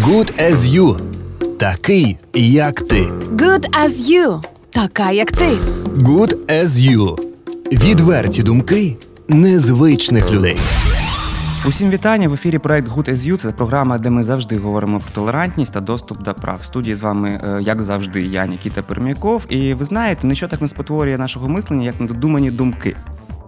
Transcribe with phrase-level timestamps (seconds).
[0.00, 1.00] Good as you.
[1.58, 3.02] Такий, як ти.
[3.30, 4.42] Good as you.
[4.70, 5.48] Така, як ти.
[5.96, 7.18] Good as you.
[7.72, 8.96] Відверті думки
[9.28, 10.56] незвичних людей.
[11.68, 13.36] Усім вітання в ефірі проект Good as You.
[13.36, 16.58] Це програма, де ми завжди говоримо про толерантність та доступ до прав.
[16.62, 19.42] В студії з вами, е, як завжди, я Нікіта Пермяков.
[19.48, 22.96] І ви знаєте, ніщо так не спотворює нашого мислення, як недодумані думки.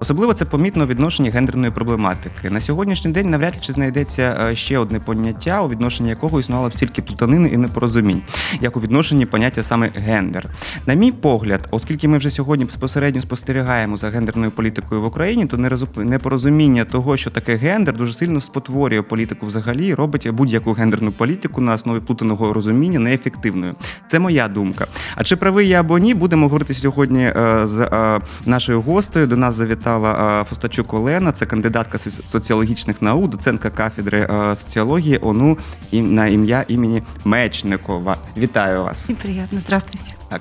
[0.03, 2.51] Особливо це помітно у відношенні гендерної проблематики.
[2.51, 7.03] На сьогоднішній день навряд чи знайдеться е, ще одне поняття, у відношенні якого існувало стільки
[7.03, 8.23] плутанини і непорозумінь,
[8.61, 10.47] як у відношенні поняття саме гендер.
[10.87, 15.57] На мій погляд, оскільки ми вже сьогодні безпосередньо спостерігаємо за гендерною політикою в Україні, то
[15.97, 21.75] непорозуміння того, що таке гендер, дуже сильно спотворює політику взагалі, робить будь-яку гендерну політику на
[21.75, 23.75] основі плутаного розуміння неефективною.
[24.09, 24.87] Це моя думка.
[25.17, 29.27] А чи правий я або ні, будемо говорити сьогодні е, з е, нашою гостею.
[29.27, 35.59] До нас завітала е, Фостачук Олена, це кандидатка соціологічних наук, доцентка кафедри е, соціології ОНУ
[35.91, 38.17] і- на ім'я імені Мечникова.
[38.37, 39.05] Вітаю вас.
[39.05, 39.61] Очень приятно.
[39.61, 40.11] Здравствуйте.
[40.29, 40.41] Так.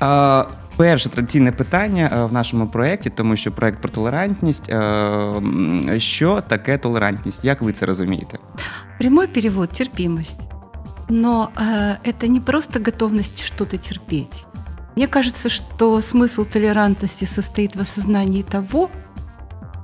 [0.00, 0.44] А,
[0.76, 4.72] перше традиційне питання е, в нашому проєкті, тому що проєкт про толерантність.
[5.96, 7.44] Що таке толерантність?
[7.44, 8.38] Як ви це розумієте?
[8.98, 10.48] Прямой перевод– терпимость.
[11.08, 14.46] Но э, это не просто готовность что-то терпеть.
[14.96, 18.90] Мне кажется, что смысл толерантности состоит в осознании того,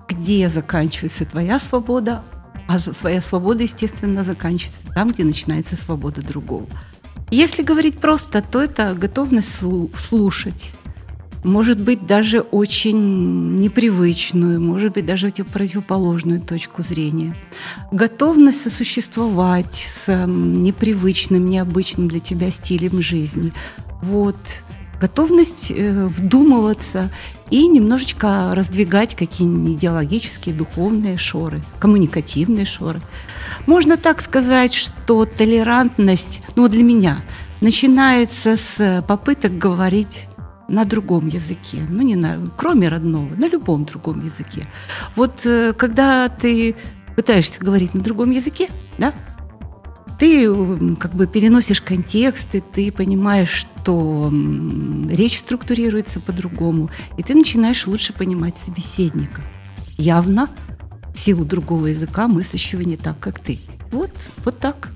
[0.09, 2.23] где заканчивается твоя свобода,
[2.67, 6.67] а своя свобода, естественно, заканчивается там, где начинается свобода другого.
[7.31, 10.75] Если говорить просто, то это готовность слу- слушать,
[11.45, 17.37] может быть, даже очень непривычную, может быть, даже противоположную точку зрения.
[17.93, 23.53] Готовность сосуществовать с непривычным, необычным для тебя стилем жизни.
[24.03, 24.37] Вот.
[25.01, 27.11] Готовность э, вдумываться
[27.51, 33.01] и немножечко раздвигать какие-нибудь идеологические, духовные шоры, коммуникативные шоры.
[33.67, 37.19] Можно так сказать, что толерантность, ну для меня,
[37.61, 40.27] начинается с попыток говорить
[40.69, 44.67] на другом языке, ну не на, кроме родного, на любом другом языке.
[45.17, 46.77] Вот э, когда ты
[47.17, 49.15] пытаешься говорить на другом языке, да,
[50.19, 54.33] ты как бы переносишь контексты, ты понимаешь, что
[55.09, 59.43] речь структурируется по-другому, и ты начинаешь лучше понимать собеседника.
[59.97, 60.49] Явно
[61.15, 63.59] в силу другого языка, мыслящего не так, как ты.
[63.91, 64.13] Вот,
[64.45, 64.91] вот так.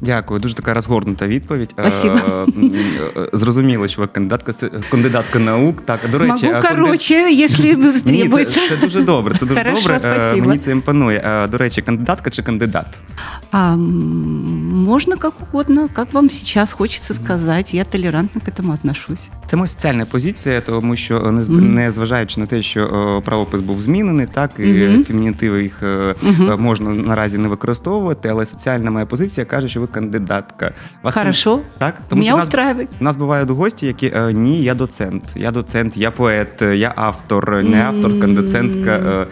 [0.00, 1.74] Дякую, дуже така розгорнута відповідь.
[1.78, 2.18] Е, Спасибо.
[3.16, 4.52] е, Зрозуміло, що ви кандидатка
[4.90, 5.80] кандидатка наук.
[5.80, 9.38] Так, до речі, Могу е, короче, если Ні, це, це дуже добре.
[9.38, 9.94] Це дуже Хорошо, добре.
[9.96, 10.46] Е, спасибо.
[10.48, 11.22] Мені це імпонує.
[11.26, 12.86] Е, До речі, кандидатка чи кандидат?
[13.50, 13.80] А, м,
[14.86, 17.74] можно как угодно, как вам сейчас хочется сказать.
[17.74, 19.28] Я толерантно к этому отношусь.
[19.46, 23.60] Це моя соціальна позиція, тому що е, не, не зважаючи на те, що е, правопис
[23.60, 25.04] був змінений, так і Мгм.
[25.04, 29.86] фемінітиви їх е, е, можна наразі не використовувати, але соціальна моя позиція каже, що ви
[29.87, 30.71] кандидатка.
[31.03, 31.59] Вас це- Хорошо.
[31.77, 32.89] Так, Меня що нас, устраивает.
[33.01, 36.93] у нас бувають гості, які е, ні, я доцент, я доцент, я поет, е, я
[36.95, 38.35] автор, не авторка, М.
[38.35, 38.91] доцентка.
[38.91, 39.27] е.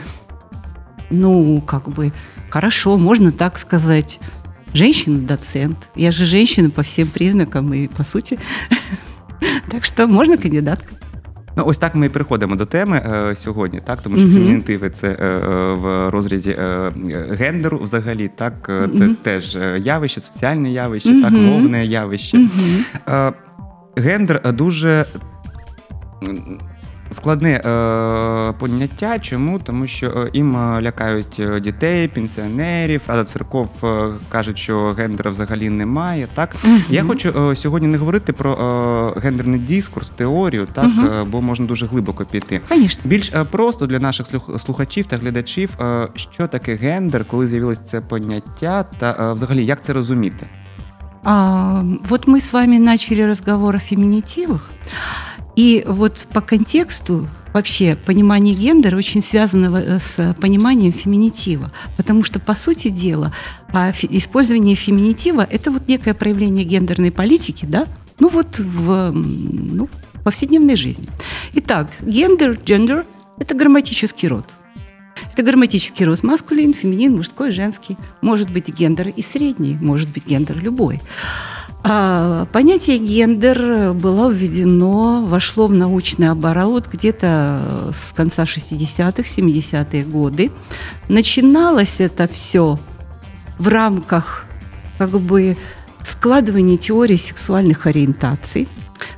[1.09, 2.11] Ну, как бы,
[2.49, 4.19] хорошо, можно так сказать.
[4.73, 5.77] Женщина-доцент.
[5.95, 8.37] Я же женщина по всем признакам и по сути.
[9.69, 10.95] Так что можно кандидатка.
[11.56, 14.02] Ну, ось так ми і переходимо до теми е, сьогодні, так?
[14.02, 15.38] Тому що фемінітиви це е,
[15.74, 16.92] в розрізі е,
[17.30, 18.68] гендеру, взагалі, так?
[18.68, 21.32] Е, це теж е, явище, соціальне явище, так?
[21.32, 22.48] Мовне явище.
[23.08, 23.32] Е,
[23.96, 25.04] Гендер дуже
[27.10, 29.18] складне е, поняття.
[29.18, 29.58] Чому?
[29.58, 35.30] Тому що е, їм е, лякають е, дітей, пенсіонерів, Рада церков е, кажуть, що гендера
[35.30, 36.28] взагалі немає.
[36.34, 36.82] Так Мгм.
[36.90, 38.52] я хочу е, сьогодні не говорити про
[39.16, 42.60] е, гендерний дискурс, теорію, так е, бо можна дуже глибоко піти.
[42.68, 43.02] Конечно.
[43.04, 44.26] Більш е, просто для наших
[44.58, 49.80] слухачів та глядачів, е, що таке гендер, коли з'явилось це поняття, та е, взагалі як
[49.82, 50.46] це розуміти?
[51.28, 54.70] А, вот мы с вами начали разговор о феминитивах.
[55.56, 61.72] И вот по контексту вообще понимание гендера очень связано в- с пониманием феминитива.
[61.96, 63.32] Потому что, по сути дела,
[63.72, 67.86] а, использование феминитива– это вот некое проявление гендерной политики, да?
[68.20, 69.88] Ну вот в ну,
[70.22, 71.08] повседневной жизни.
[71.54, 73.06] Итак, гендер, gender–
[73.38, 74.54] это грамматический род.
[75.32, 77.96] Это грамматический рост маскулин, феминин, мужской, женский.
[78.20, 81.00] Может быть гендер и средний, может быть гендер любой.
[81.88, 90.50] А, понятие гендер было введено, вошло в научный оборот где-то с конца 60-х, 70-е годы.
[91.08, 92.76] Начиналось это все
[93.60, 94.46] в рамках
[94.98, 95.56] как бы
[96.02, 98.66] складывание теории сексуальных ориентаций.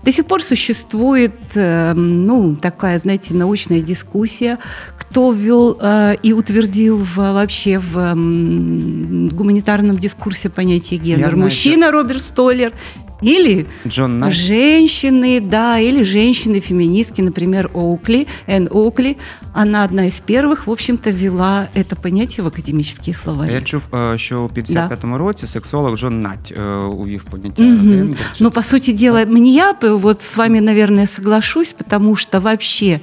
[0.03, 4.59] До сих пор существует, э, ну, такая, знаете, научная дискуссия,
[4.97, 11.37] кто ввел э, и утвердил вообще в э, гуманитарном дискурсе понятие гендер.
[11.37, 12.73] Мужчина Роберт Столлер
[13.21, 19.17] или Джон женщины, да, или женщины-феминистки, например, Оукли, Энн Оукли.
[19.61, 23.53] Она одна из первых, в общем-то, ввела это понятие в академические словари.
[23.53, 23.83] Я чув,
[24.17, 27.57] що у 55-му році сексолог Джон Нать е, увів поняття.
[27.57, 32.17] Чи Но, це- по сути дела, мне я бы вот с вами, наверное, соглашусь, потому
[32.17, 33.01] что вообще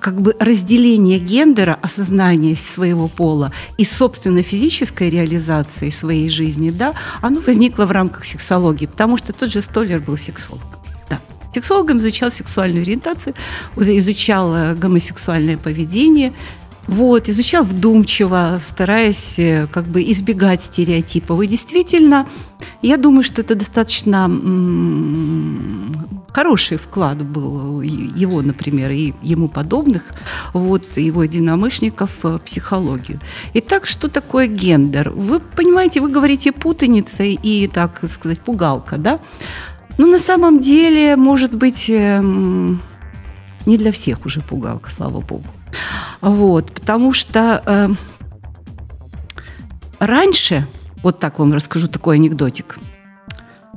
[0.00, 7.40] как бы разделение гендера, осознание своего пола и, собственно, физической реализации своей жизни, да, оно
[7.46, 10.77] возникло в рамках сексологии, потому что тот же Столлер был сексологом.
[11.58, 13.34] Сексологом изучал сексуальную ориентацию,
[13.76, 16.32] изучал э, гомосексуальное поведение,
[16.86, 21.42] вот, изучал вдумчиво, стараясь э, как бы избегать стереотипов.
[21.42, 22.28] И действительно,
[22.80, 24.28] я думаю, что это достаточно
[26.32, 30.04] хороший вклад был его, например, и ему подобных,
[30.52, 33.20] вот, его единомышленников в психологию.
[33.54, 35.10] Итак, что такое гендер?
[35.10, 39.18] Вы понимаете, вы говорите путаница и, так сказать, пугалка, да?
[39.98, 42.80] Но на самом деле, может быть, эм,
[43.66, 45.44] не для всех уже пугалка, слава богу.
[46.20, 47.88] Вот, потому что э,
[49.98, 50.66] раньше,
[51.02, 52.78] вот так вам расскажу такой анекдотик.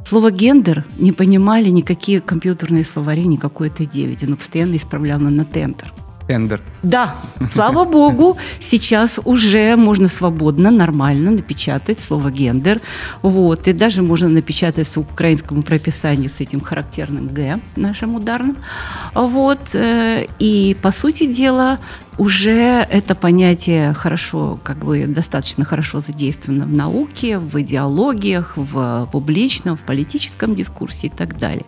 [0.05, 4.25] Слово гендер не понимали никакие компьютерные словари, никакой Т9.
[4.25, 5.93] Оно постоянно исправляло на тендер.
[6.27, 6.61] Тендер.
[6.83, 7.15] Да,
[7.51, 12.81] слава богу, сейчас уже можно свободно, нормально напечатать слово гендер.
[13.21, 18.57] Вот, и даже можно напечатать с украинскому прописанию с этим характерным Г нашим ударным.
[19.13, 21.79] Вот, э, и по сути дела
[22.17, 29.75] уже это понятие хорошо, как бы достаточно хорошо задействовано в науке, в идеологиях, в публичном,
[29.75, 31.65] в политическом дискурсе и так далее.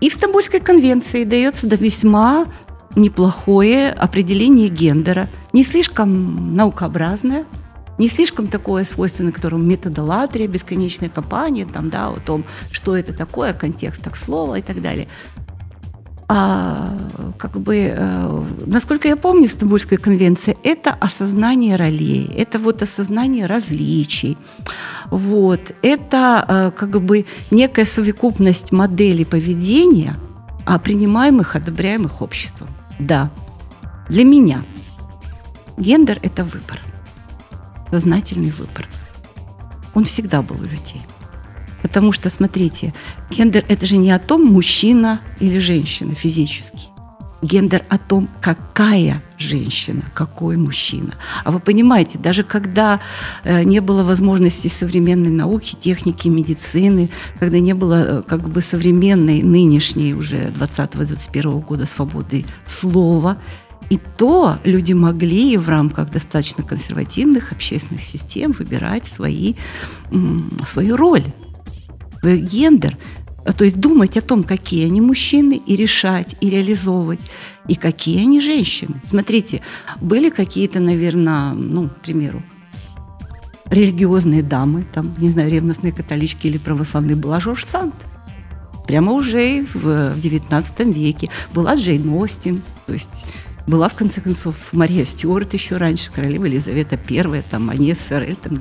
[0.00, 2.46] И в Стамбульской конвенции дается да весьма
[2.96, 7.46] неплохое определение гендера, не слишком наукообразное,
[7.98, 13.52] не слишком такое свойственное, которому методолатрия, бесконечная компания, там, да, о том, что это такое,
[13.52, 15.08] контекст так слова и так далее.
[16.34, 16.96] А,
[17.36, 24.38] как бы, э, насколько я помню, Стамбульская конвенция– это осознание ролей, это вот осознание различий,
[25.10, 30.16] вот, это э, как бы некая совокупность моделей поведения,
[30.64, 32.68] а принимаемых, одобряемых обществом.
[33.02, 33.32] Да,
[34.08, 34.64] для меня
[35.76, 36.80] гендер– это выбор,
[37.90, 38.88] сознательный выбор.
[39.94, 41.02] Он всегда был у людей.
[41.82, 42.94] Потому что, смотрите,
[43.28, 46.91] гендер– это же не о том, мужчина или женщина физически.
[47.42, 51.14] Гендер о том, какая женщина, какой мужчина.
[51.44, 53.00] А вы понимаете, даже когда
[53.42, 57.10] э, не было возможности современной науки, техники, медицины,
[57.40, 63.38] когда не было э, как бы современной, нынешней уже 20-21 года свободы слова,
[63.90, 69.54] и то люди могли в рамках достаточно консервативных общественных систем выбирать свои,
[70.64, 71.24] свою роль
[72.22, 72.96] гендер,
[73.44, 77.20] то есть думать о том, какие они мужчины, и решать, и реализовывать,
[77.68, 79.00] и какие они женщины.
[79.04, 79.62] Смотрите,
[80.00, 82.42] были какие-то, наверное, ну, к примеру,
[83.66, 87.94] религиозные дамы, там, не знаю, ревностные католички или православные, была Жорж Санд.
[88.86, 91.28] Прямо уже в, 19 веке.
[91.54, 93.24] Была Джейн Остин, то есть
[93.66, 98.60] была, в конце концов, Мария Стюарт еще раньше, королева Елизавета I, там, Аньес Сорель, там,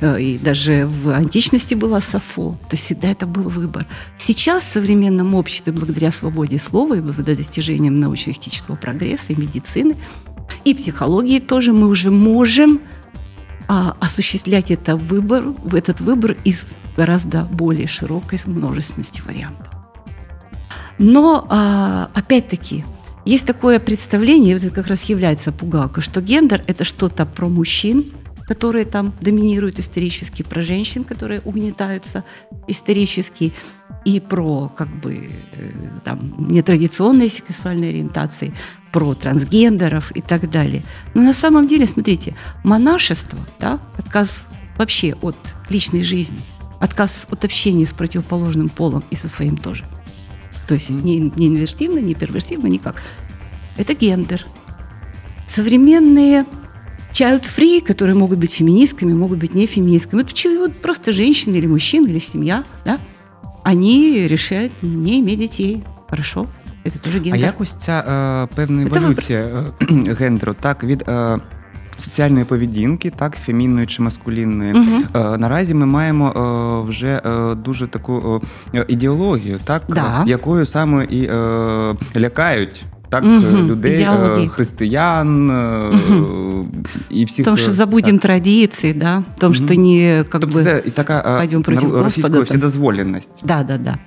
[0.00, 2.56] э, и даже в античности была Сафо.
[2.68, 3.86] То есть всегда это был выбор.
[4.16, 9.96] Сейчас в современном обществе, благодаря свободе слова и благодаря достижениям научно-технического прогресса и медицины,
[10.64, 12.80] и психологии тоже мы уже можем
[13.68, 16.66] а, осуществлять это выбор, этот выбор из
[16.96, 19.68] гораздо более широкой множественности вариантов.
[20.98, 22.84] Но, а, опять-таки,
[23.24, 28.04] есть такое представление, вот это как раз является пугалкой, что гендер– это что-то про мужчин,
[28.46, 32.24] которые там доминируют исторически, про женщин, которые угнетаются
[32.66, 33.52] исторически,
[34.04, 35.72] и про как бы э,
[36.04, 38.54] там нетрадиционные сексуальные ориентации,
[38.92, 40.82] про трансгендеров и так далее.
[41.14, 42.34] Но на самом деле, смотрите,
[42.64, 44.48] монашество, да, отказ
[44.78, 45.36] вообще от
[45.68, 46.40] личной жизни,
[46.80, 49.84] отказ от общения с противоположным полом и со своим тоже.
[50.70, 53.02] То есть не, не инвертивно, не перверсивно, никак.
[53.76, 54.46] Это гендер.
[55.48, 56.44] Современные
[57.10, 62.06] child-free, которые могут быть феминистками, могут быть не феминистками, это вот просто женщина или мужчина,
[62.06, 63.00] или семья, да,
[63.64, 65.82] они решают не иметь детей.
[66.08, 66.46] Хорошо,
[66.84, 67.40] это тоже А гендер.
[67.40, 67.98] якось ця
[68.52, 71.38] е, певна еволюція е, гендеру, так, від е,
[71.99, 74.73] соціальної поведінки, так, фемінної чи маскулінної.
[74.73, 75.03] Мгм.
[75.15, 78.41] Е, Наразі ми маємо е, вже е, дуже таку
[78.75, 80.23] е, ідеологію, так, Да.
[80.27, 82.83] якою саме і е, лякають.
[83.09, 84.49] Так, Мгм, е, людей, е, ідеології.
[84.49, 85.81] християн е,
[87.09, 87.45] і всіх.
[87.45, 88.21] В том, что е, забудем так.
[88.21, 89.55] традиции, да, в том, Мгм.
[89.65, 90.63] что не как Тобто бы...
[90.63, 92.43] це і така е, пойдем против на російською Господа, там.
[92.45, 93.31] вседозволеність.
[93.43, 93.97] Да, да, да.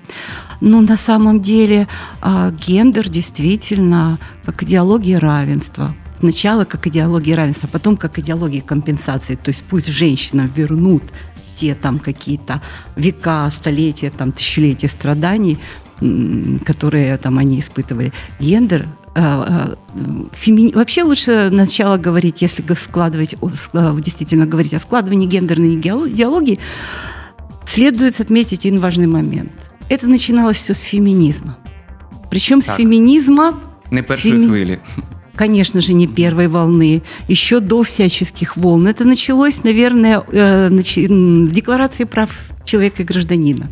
[0.60, 1.86] Ну, на самом деле,
[2.20, 5.94] а, гендер действительно как идеология равенства.
[6.22, 9.36] Сначала как идеология равенства, потом как идеология компенсации.
[9.36, 11.02] То есть пусть женщинам вернут
[11.54, 12.60] те там какие-то
[12.96, 15.58] века, столетия, там, тысячелетия страданий,
[16.02, 18.12] м, которые там они испытывали.
[18.40, 19.76] Гендер э, э,
[20.32, 25.74] феми- Вообще лучше сначала говорить, если г- складывать, о, ск- действительно говорить о складывании гендерной
[25.76, 26.58] идеоло- идеологии,
[27.66, 29.50] следует отметить один важный момент.
[29.90, 31.56] Это начиналось все с феминизма.
[32.30, 32.76] Причем с Так.
[32.76, 33.54] феминизма
[33.90, 34.78] Не першої Фемі- хвилі.
[35.35, 38.87] конечно же, не первой волны, еще до всяческих волн.
[38.87, 42.29] Это началось, наверное, э, с Декларации прав
[42.65, 43.69] человека и гражданина.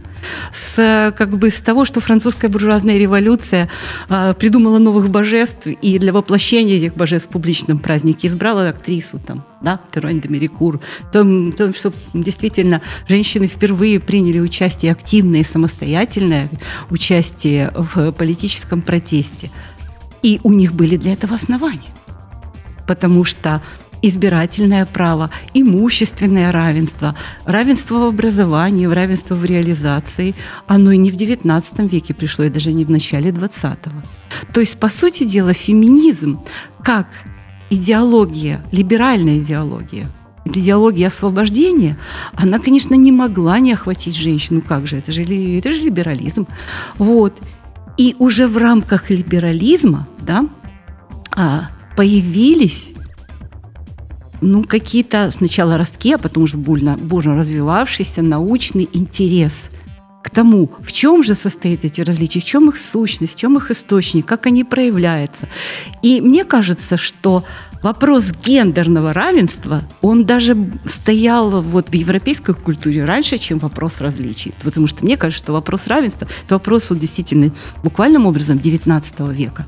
[0.53, 3.70] С, как бы, с того, что французская буржуазная революция
[4.10, 9.44] э, придумала новых божеств и для воплощения этих божеств в публичном празднике избрала актрису, там,
[9.62, 10.80] да, Терань де Мерикур.
[11.12, 16.50] То, то, что действительно женщины впервые приняли участие, активное и самостоятельное
[16.89, 19.50] участие в политическом протесте.
[20.22, 21.90] И у них были для этого основания.
[22.88, 23.62] Потому что
[24.01, 30.36] избирательное право, имущественное равенство, равенство в образовании, равенство в реализации,
[30.68, 33.78] оно и не в XIX веке пришло, и даже не в начале XX.
[34.54, 36.40] То есть, по сути дела, феминизм
[36.84, 37.08] как
[37.70, 40.10] идеология, либеральная идеология,
[40.46, 41.98] идеология освобождения,
[42.34, 44.62] она, конечно, не могла не охватить женщину.
[44.62, 46.48] Ну как же, это же, это же либерализм.
[46.98, 47.38] Вот.
[47.98, 50.48] И уже в рамках либерализма да,
[51.36, 52.94] а, появились
[54.42, 59.70] ну, какие-то сначала ростки, а потом уже бурно, бурно развивавшийся научный интерес
[60.24, 63.72] к тому, в чем же состоят эти различия, в чем их сущность, в чем их
[63.72, 65.48] источник, как они проявляются.
[66.02, 67.44] И мне кажется, что
[67.82, 74.54] вопрос гендерного равенства, он даже стоял вот в европейской культуре раньше, чем вопрос различий.
[74.64, 77.52] Потому что мне кажется, что вопрос равенства– это вопрос вот, действительно
[77.84, 79.66] буквальным образом XIX века.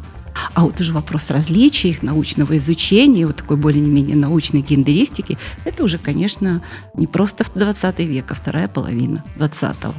[0.53, 5.97] А вот уже вопрос различий, их научного изучения, вот такой более-менее научной гендеристики, это уже,
[5.97, 6.61] конечно,
[6.95, 9.93] не просто 20 век, а вторая половина 20-го.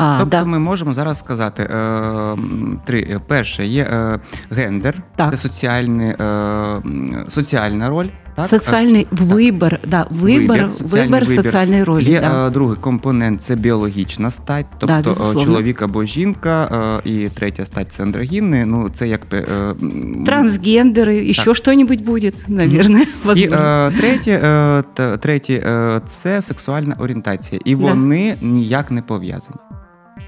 [0.00, 0.44] А, Тобто да.
[0.44, 3.20] ми можемо зараз сказати е, м, три.
[3.28, 4.18] Перше, є е,
[4.50, 5.30] гендер, Так.
[5.30, 8.06] це соціальний, е, м, соціальна роль.
[8.34, 8.46] Так?
[8.46, 12.02] Социальный выбор, да, выбор, соціальний выбор, социальной роли.
[12.02, 12.46] Є да.
[12.46, 15.44] е, другий компонент це біологічна стать, Да, тобто е, безусловно.
[15.44, 16.64] чоловік або жінка,
[17.04, 18.64] е, і третя стать це андрогінний.
[18.64, 19.36] Ну це як е,
[19.82, 21.56] м, Трансгендеры, еще Так.
[21.56, 23.56] что-нибудь будет, наверное, І возможно.
[23.56, 27.84] е, третє, е, т- третє е, це сексуальна орієнтація, і Да.
[27.84, 29.56] вони ніяк не пов'язані.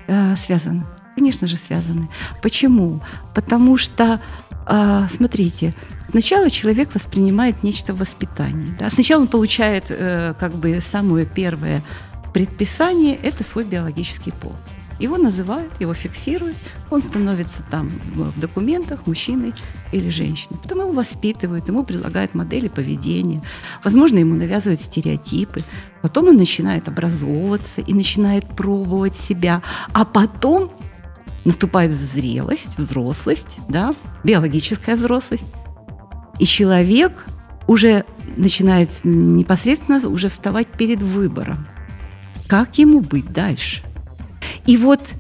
[0.08, 0.86] Э, связаны.
[1.16, 2.10] Конечно же, связаны.
[2.42, 3.02] Почему?
[3.36, 4.20] Потому что,
[4.66, 5.76] а, смотрите,
[6.10, 8.76] сначала человек воспринимает нечто в воспитании.
[8.80, 8.90] Да?
[8.90, 11.84] Сначала он получает э, как бы самое первое
[12.34, 14.54] предписание– это свой биологический пол.
[15.00, 16.56] Его называют, его фиксируют,
[16.90, 19.54] он становится там в документах мужчиной
[19.92, 20.58] или женщиной.
[20.62, 23.42] Потом его воспитывают, ему предлагают модели поведения,
[23.84, 25.64] возможно, ему навязывают стереотипы.
[26.02, 29.62] Потом он начинает образовываться и начинает пробовать себя.
[29.94, 30.72] А потом
[31.46, 35.48] наступает зрелость, взрослость, да, биологическая взрослость.
[36.40, 37.26] И человек
[37.68, 38.06] уже
[38.38, 41.68] начинает непосредственно уже вставать перед выбором.
[42.48, 43.84] Как ему быть дальше?
[44.66, 45.14] И вот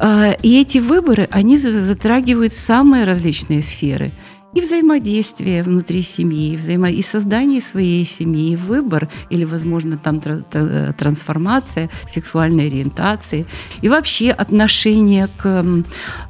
[0.00, 4.12] э, и эти выборы, они за- затрагивают самые различные сферы.
[4.54, 6.90] И взаимодействие внутри семьи, и, взаимо...
[6.90, 13.44] и создание своей семьи, и выбор, или, возможно, там та- трансформация сексуальной ориентации,
[13.82, 15.62] и вообще отношение к,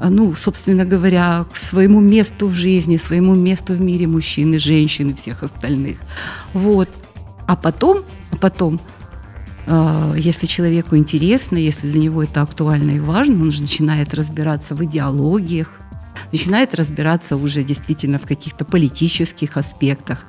[0.00, 5.10] ну, собственно говоря, к своему месту в жизни, своему месту в мире мужчин и женщин
[5.10, 5.98] и всех остальных.
[6.52, 6.88] Вот.
[7.46, 8.02] А потом,
[8.32, 8.80] а потом
[10.16, 14.82] если человеку интересно, если для него это актуально и важно, он же начинает разбираться в
[14.84, 15.80] идеологиях,
[16.32, 20.24] начинает разбираться уже действительно в каких-то политических аспектах,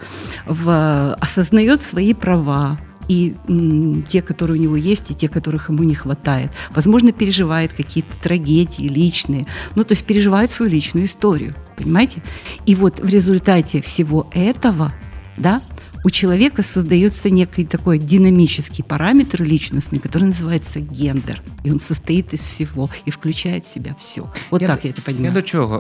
[0.46, 5.84] в, осознает свои права, и м, те, которые у него есть, и те, которых ему
[5.84, 6.52] не хватает.
[6.70, 12.22] Возможно, переживает какие-то трагедии личные, ну, то есть переживает свою личную историю, понимаете?
[12.68, 14.94] И вот в результате всего этого,
[15.38, 15.62] да,
[16.05, 21.41] у человека создается некий такой динамический параметр личностный, который называется гендер.
[21.65, 24.23] И он состоит из всего и включает в себя все.
[24.51, 25.35] Вот Я так д- я это Я понимаю.
[25.35, 25.77] до чого?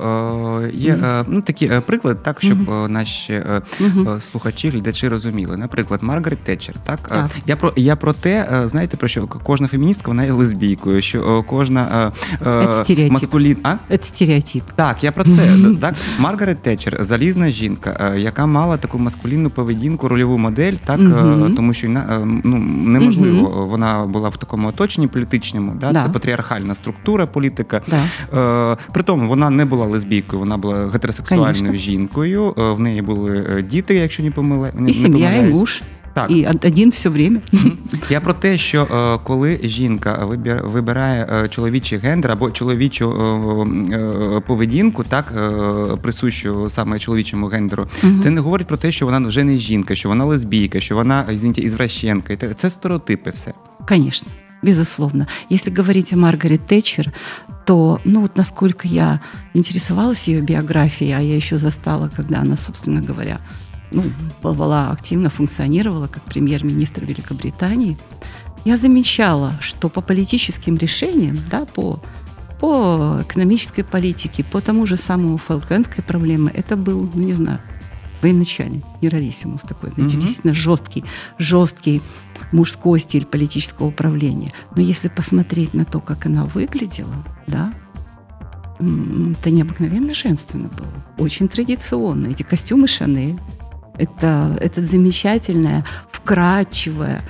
[0.64, 1.04] Е, Є Мгм.
[1.04, 2.84] е, ну, такий е, приклад, так, щоб Мгм.
[2.84, 4.08] е, наші е, Мгм.
[4.08, 5.56] е, слухачі, глядачі розуміли.
[5.56, 6.74] Наприклад, Маргарет Тетчер.
[6.84, 6.98] Так?
[7.12, 7.30] Е, Так.
[7.46, 11.38] Я, про, я про те, е, знаєте, про що кожна феміністка вона є лесбійкою, що
[11.38, 13.12] е, кожна е, Це стереотип.
[13.12, 13.56] маскулін...
[13.62, 13.74] А?
[13.90, 14.62] Это стереотип.
[14.76, 15.30] Так, я про це.
[15.30, 20.99] Д- так, Маргарет Тетчер, залізна жінка, е, яка мала таку маскулінну поведінку, рольову модель, так,
[20.99, 21.49] угу.
[21.55, 26.03] Тому що е, ну, неможливо, вона була в такому оточенні політичному, да, Да.
[26.03, 27.81] це патріархальна структура, політика.
[27.87, 28.71] Да.
[28.73, 31.77] Е, при вона не була лесбійкою, вона була гетеросексуальною Конечно.
[31.79, 32.53] жінкою.
[32.57, 35.59] В неї були діти, якщо не помиле, не, И семья, и помиляюсь.
[35.59, 35.81] муж.
[36.27, 36.55] Так.
[36.55, 37.39] Од- один все время.
[38.09, 40.25] Я про те, що е, коли жінка
[40.63, 45.33] вибирає е, чоловічий гендер або чоловічу е, поведінку, так
[46.01, 48.19] присущу саме чоловічому гендеру, Мгм.
[48.21, 51.25] це не говорить про те, що вона вже не жінка, що вона лесбійка, що вона
[51.31, 52.35] извините, ізвращенка.
[52.55, 53.53] Це стереотипи все.
[53.87, 54.31] Конечно,
[54.63, 55.27] безусловно.
[55.51, 57.11] Если говорить о Маргарет Тэтчер,
[57.65, 59.19] то, ну вот насколько я
[59.53, 63.39] интересовалась ее биографией, а я еще застала, когда она, собственно говоря,
[63.91, 64.03] ну,
[64.41, 67.97] была активно функционировала как премьер-министр Великобритании,
[68.65, 72.01] я замечала, что по политическим решениям, да, по,
[72.59, 77.61] по экономической политике, по тому же самому фолклендской проблеме, это был, ну не знаю,
[78.21, 80.21] военачальник, генералиссимус такой, знаете, Мгм.
[80.21, 81.05] действительно жесткий,
[81.37, 82.01] жесткий
[82.51, 84.51] мужской стиль политического управления.
[84.75, 87.73] Но если посмотреть на то, как она выглядела, да,
[88.79, 90.87] это необыкновенно женственно было.
[91.17, 92.27] Очень традиционно.
[92.27, 93.39] Эти костюмы Шанель,
[93.99, 97.21] это, это замечательная, вкрадчивая,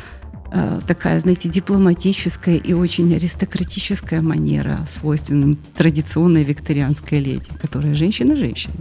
[0.51, 8.75] э, такая, знаете, дипломатическая и очень аристократическая манера, свойственным традиционной викторианской леди, которая женщина-женщина,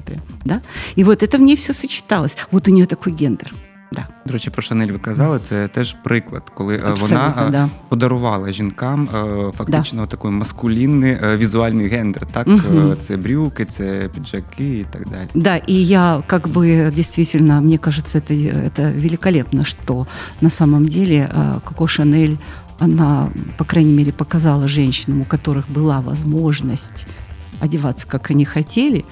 [0.45, 0.63] да?
[0.97, 2.37] И вот это в ней все сочеталось.
[2.51, 3.53] Вот у нее такой гендер.
[3.94, 7.52] Да, До речі, про Шанель ви казали, це теж приклад, коли е, абсолютно, вона е,
[7.52, 7.70] да.
[7.90, 12.26] подарувала жінкам е, фактично такий маскулінний е, візуальний гендер.
[12.26, 12.92] Так, Мгм.
[12.92, 15.28] Е, це брюки, це піджаки і так далі.
[15.34, 20.08] Да, и я как бы действительно, мне кажется, это, это великолепно, что
[20.42, 22.38] на самом деле э, Коко Шанель,
[22.80, 27.08] она, по крайней мере, показала женщинам, у которых была возможность
[27.62, 29.06] одеваться, как они хотели,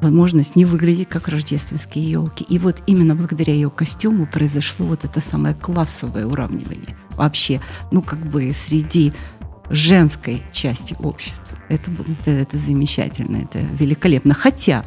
[0.00, 2.44] возможность не выглядеть как рождественские елки.
[2.48, 6.96] И вот именно благодаря ее костюму произошло вот это самое классовое уравнивание.
[7.16, 9.12] Вообще, ну как бы среди
[9.70, 11.58] женской части общества.
[11.68, 14.34] Это, это, это замечательно, это великолепно.
[14.34, 14.84] Хотя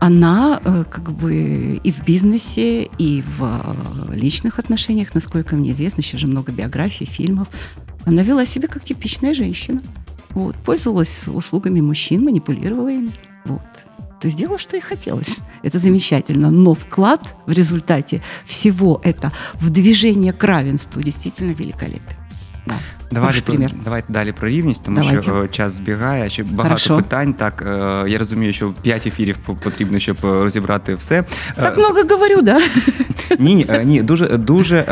[0.00, 6.02] она э, как бы и в бизнесе, и в э, личных отношениях, насколько мне известно,
[6.02, 7.48] сейчас же много биографий, фильмов,
[8.04, 9.82] она вела себя как типичная женщина.
[10.30, 13.14] Вот, пользовалась услугами мужчин, манипулировала ими.
[13.46, 13.86] Вот
[14.19, 15.39] То есть делала, что ей хотелось.
[15.63, 16.51] Это замечательно.
[16.51, 22.15] Но вклад в результате всего это в движение к равенству действительно великолепен.
[22.67, 22.75] Да.
[23.11, 23.71] Давайте, Хороший про, пример.
[23.83, 25.21] давайте далі про рівність, тому Давайте.
[25.21, 26.95] що е, час збігає, ще багато Хорошо.
[26.97, 27.33] питань.
[27.33, 31.19] Так, е, я розумію, що 5 ефірів по- потрібно, щоб е, розібрати все.
[31.19, 31.23] Е,
[31.55, 32.61] Так много говорю, да?
[33.39, 34.83] Ні, е, ні, дуже дуже, е,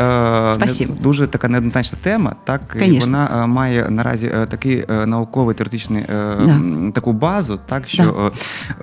[0.56, 0.94] Спасибо.
[0.94, 2.36] не- дуже така неоднозначна тема.
[2.44, 3.00] Так і Конечно.
[3.06, 6.06] вона е, має наразі е, такий е, науковий теоретичний е,
[6.44, 6.50] Да.
[6.52, 8.32] м, таку базу, так що.
[8.34, 8.74] е,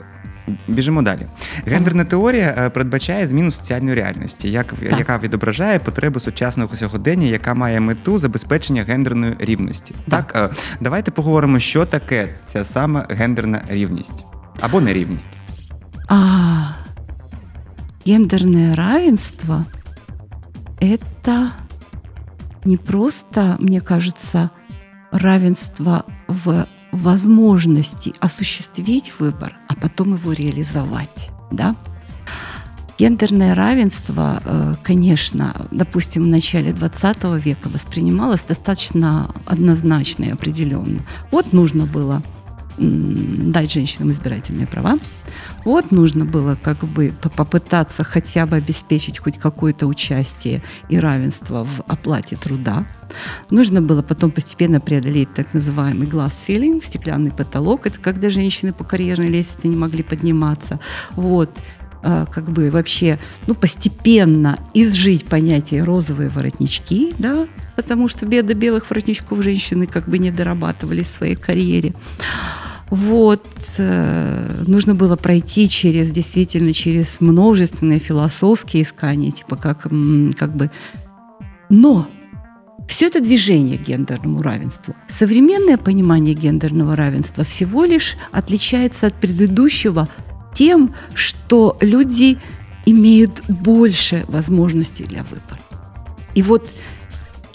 [0.69, 1.27] Біжимо далі.
[1.67, 7.81] Гендерна теорія е, передбачає зміну соціальної реальності, як, яка відображає потреби сучасного сьогодення, яка має
[7.81, 9.95] мету забезпечення гендерної рівності.
[10.07, 10.23] Да.
[10.23, 14.25] Так, е, давайте поговоримо, що таке ця саме гендерна рівність
[14.61, 15.29] або нерівність.
[16.09, 16.75] А
[18.07, 19.65] гендерное равенство–
[20.81, 21.51] это
[22.65, 24.51] не просто, мне кажется,
[25.13, 31.31] равенство в возможности осуществить выбор, а потом его реализовать.
[31.51, 31.75] Да?
[32.99, 41.01] Гендерное равенство, э, конечно, допустим, в начале 20 века воспринималось достаточно однозначно и определенно.
[41.31, 42.23] Вот нужно было
[42.79, 44.99] дать женщинам избирательные права,
[45.65, 51.65] вот нужно было как бы по- попытаться хотя бы обеспечить хоть какое-то участие и равенство
[51.65, 52.87] в оплате труда.
[53.51, 57.87] Нужно было потом постепенно преодолеть так называемый glass ceiling, стеклянный потолок.
[57.87, 60.81] Это когда женщины по карьерной лестнице не могли подниматься.
[61.11, 61.51] Вот
[62.03, 67.47] э, как бы вообще, ну, постепенно изжить понятие розовые воротнички, да,
[67.77, 71.95] потому что беда белых воротничков женщины как бы не дорабатывали в своей карьере.
[72.93, 73.47] Вот,
[73.79, 79.85] э, нужно было пройти через, действительно, через множественные философские искания, типа как,
[80.37, 80.71] как бы...
[81.71, 82.07] Но
[82.87, 84.95] все это движение к гендерному равенству.
[85.09, 90.07] Современное понимание гендерного равенства всего лишь отличается от предыдущего
[90.53, 92.37] тем, что люди
[92.85, 95.61] имеют больше возможностей для выбора.
[96.35, 96.75] И вот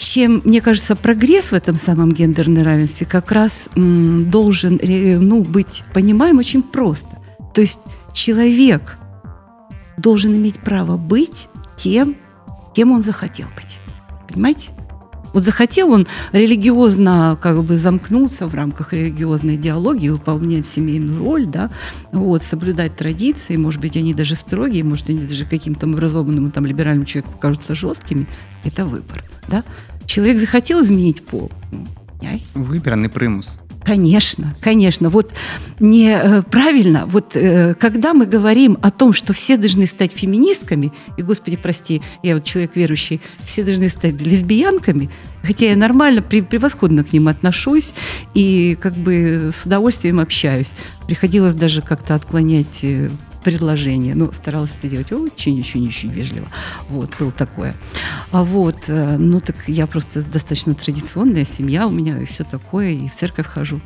[0.08, 5.84] чем, мне кажется, прогресс в этом самом гендерном равенстве как раз должен ре- ну, быть
[5.92, 7.18] понимаем очень просто.
[7.52, 7.80] То есть
[8.14, 8.96] человек
[9.98, 12.16] должен иметь право быть тем,
[12.74, 13.78] кем он захотел быть.
[14.26, 14.70] Понимаете?
[15.34, 21.70] Вот захотел он религиозно как бы замкнуться в рамках религиозной идеологии, выполнять семейную роль, да,
[22.12, 27.04] вот, соблюдать традиции, может быть, они даже строгие, может, они даже каким-то образованным там либеральным
[27.04, 28.26] человеку кажутся жесткими,
[28.64, 29.64] это выбор, да.
[30.18, 31.86] Человек захотел изменить пол, ну,
[32.96, 33.56] не примус.
[33.84, 35.10] Конечно, конечно.
[35.10, 35.32] Вот
[35.78, 36.42] не э,
[37.06, 42.02] вот э, когда мы говорим о том, что все должны стать феминистками, и, господи, прости,
[42.24, 45.08] я вот человек верующий, все должны стать лесбиянками,
[45.44, 47.94] хотя я нормально, превосходно к ним отношусь
[48.34, 50.72] и как бы с удовольствием общаюсь.
[51.06, 53.08] Приходилось даже как-то отклонять э,
[53.47, 56.47] предложение, но старалась это делать очень-очень-очень вежливо.
[56.89, 57.73] Вот, было такое.
[58.31, 62.91] А вот, э, ну так я просто достаточно традиционная семья у меня и все такое,
[62.91, 63.81] и в церковь хожу.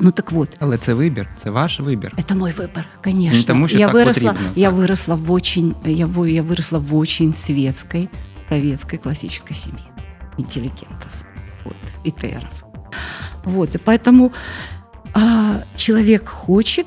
[0.00, 2.12] Ну так вот, Але це вибір, це ваш вибір.
[2.16, 3.38] это мой выбор, конечно.
[3.38, 4.78] Ну, тому що я так выросла, потрібно, я так.
[4.78, 8.08] выросла в очень, я, вы- я выросла в очень светской,
[8.48, 9.84] советской классической семье
[10.38, 11.10] интеллигентов,
[11.64, 12.64] вот, и теров.
[13.44, 14.32] Вот, и поэтому
[15.12, 16.86] а, человек хочет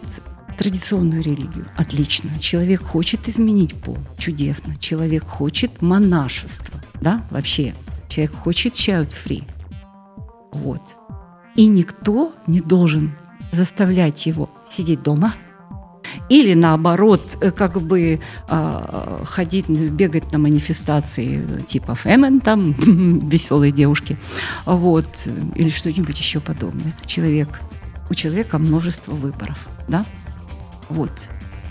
[0.63, 2.39] традиционную религию, отлично.
[2.39, 4.77] Человек хочет изменить пол, чудесно.
[4.77, 7.75] Человек хочет монашество, да, вообще.
[8.09, 9.43] Человек хочет child free,
[10.53, 10.97] вот.
[11.57, 13.17] И никто не должен
[13.51, 15.35] заставлять его сидеть дома
[16.29, 22.73] или наоборот, э, как бы а, ходить, бегать на манифестации э, типа Фемен, там
[23.29, 24.17] веселые девушки,
[24.65, 26.95] вот, э, или что-нибудь еще подобное.
[27.07, 27.61] Человек,
[28.09, 30.05] у человека множество выборов, да,
[30.92, 31.12] вот.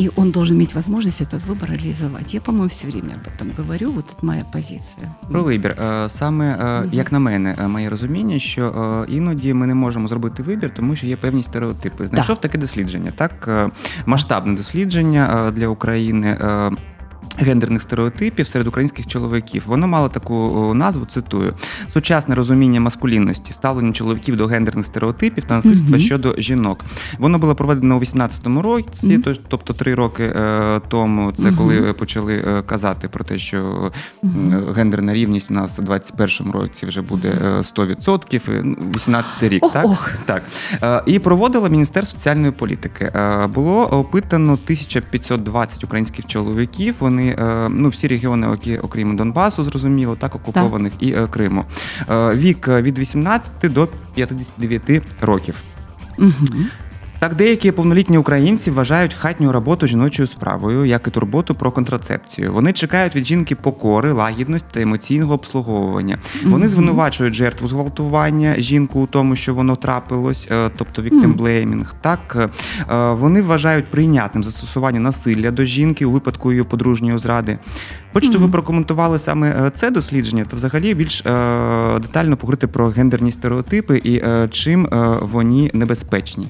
[0.00, 2.34] И он должен иметь возможность этот выбор реализовать.
[2.34, 5.14] Я, по-моему, все время об этом говорю, вот это моя позиция.
[5.30, 5.70] Про вибір.
[5.70, 6.44] Е, Саме,
[6.84, 8.66] е, як на мене, е, моє розуміння, що
[9.08, 12.06] е, іноді ми не можемо зробити вибір, тому що є певні стереотипи.
[12.06, 13.70] Знайшов таке дослідження, так е,
[14.06, 16.36] масштабне дослідження е, для України.
[17.41, 21.05] е, Гендерних стереотипів серед українських чоловіків воно мало таку назву.
[21.05, 21.53] Цитую:
[21.93, 25.99] сучасне розуміння маскулінності, ставлення чоловіків до гендерних стереотипів та насильства Мгм.
[25.99, 26.85] щодо жінок.
[27.19, 31.31] Воно було проведено у 18-му році, то- тобто три роки е, тому.
[31.31, 31.55] Це Мгм.
[31.57, 33.91] коли почали е, казати про те, що
[34.23, 34.27] Е,
[34.75, 39.63] Гендерна рівність у нас у 21-му році вже буде е, 100%, е, ну, 18-й рік,
[39.65, 39.85] Ох, так?
[39.85, 40.09] ох.
[40.25, 40.43] Так.
[40.83, 43.11] Е, І проводило Міністерство соціальної політики.
[43.15, 46.95] Е, Було опитано 1520 українських чоловіків.
[46.99, 51.64] Вони е, ну всі регіони, окі- окрім Донбасу, зрозуміло, так окупованих і е, Криму.
[52.10, 55.54] Е, Вік е, від 18 до 59 років.
[56.18, 56.66] Мгм.
[57.21, 62.53] Так, деякі повнолітні українці вважають хатню роботу жіночою справою, як і турботу про контрацепцію.
[62.53, 66.17] Вони чекають від жінки покори, лагідності та емоційного обслуговування.
[66.45, 71.85] Вони звинувачують жертву зґвалтування, жінку у тому, що воно трапилось, е, тобто Мгм.
[72.01, 72.49] Так
[72.91, 77.57] е, вони вважають прийнятним застосування насилля до жінки у випадку її подружньої зради.
[78.13, 81.23] Хочете, ви прокоментували саме е, це дослідження, та взагалі більш е,
[81.99, 86.47] детально поговорити про гендерні стереотипи і е, чим е, вони небезпечні.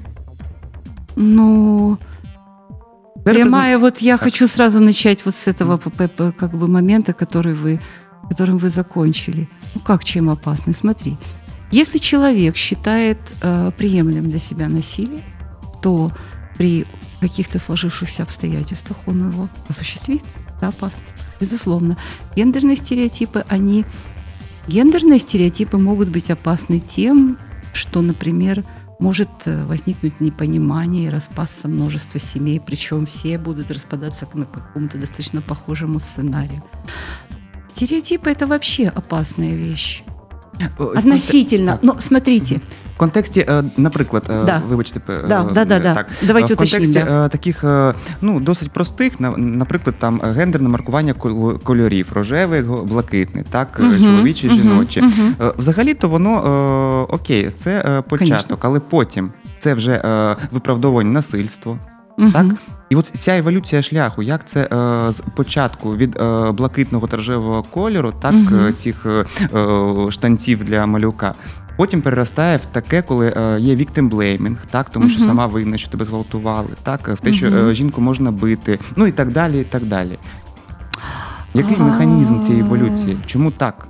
[1.16, 1.98] Ну,
[3.26, 4.24] прямая, вот я Так.
[4.24, 5.78] хочу сразу начать вот с этого
[6.32, 7.82] как бы момента, который вы,
[8.30, 9.48] которым вы закончили.
[9.76, 10.74] Ну, как чем опасный?
[10.74, 11.18] Смотри,
[11.72, 15.24] если человек считает э, приемлемым для себя насилие,
[15.82, 16.12] то
[16.58, 16.86] при
[17.20, 20.24] каких-то сложившихся обстоятельствах он его осуществит,
[20.58, 21.98] это опасность, безусловно.
[22.36, 23.86] Гендерные стереотипы, они...
[24.68, 27.38] Гендерные стереотипы могут быть опасны тем,
[27.74, 28.64] что, например,
[29.02, 35.42] может э, возникнуть непонимание и распасться множество семей, причем все будут распадаться на какому-то достаточно
[35.42, 36.64] похожему сценарию.
[37.68, 40.04] Стереотипы это вообще опасная вещь.
[40.78, 41.74] Относительно.
[41.74, 41.84] Так.
[41.84, 42.62] Но смотрите,
[43.02, 44.62] контексті, е, наприклад, е, Да.
[44.70, 45.94] вибачте, Да, е, да, да, да.
[45.96, 46.08] так.
[46.24, 47.28] Давайте в контексті да.
[47.30, 47.64] таких
[48.22, 54.48] ну досить простих, на- наприклад, там гендерне маркування кол- кольорів, рожевий, блакитний, так, Мгм, чоловічі,
[54.48, 55.04] мгм, жіночі.
[55.42, 60.02] Е, Взагалі, то воно окей, це початок, але потім це вже
[60.52, 61.78] виправдовування насильства.
[62.18, 62.32] Мгм.
[62.32, 62.46] Так?
[62.90, 67.64] І от ця еволюція шляху, як це е, з початку від е, блакитного та рожевого
[67.64, 68.36] кольору, так
[68.70, 69.26] е, цих е,
[70.12, 71.34] штанців для малюка
[71.81, 75.27] Потім переростає в таке, коли е, є victim blaming, так, тому що Мгм.
[75.29, 77.69] сама винна, що тебе зґвалтували, так, в те, що Мгм.
[77.69, 79.61] е, жінку можна бити, ну і так далі.
[79.61, 80.19] і так далі.
[81.55, 81.83] Який А.
[81.85, 83.17] механізм цієї еволюції?
[83.27, 83.89] Чому так?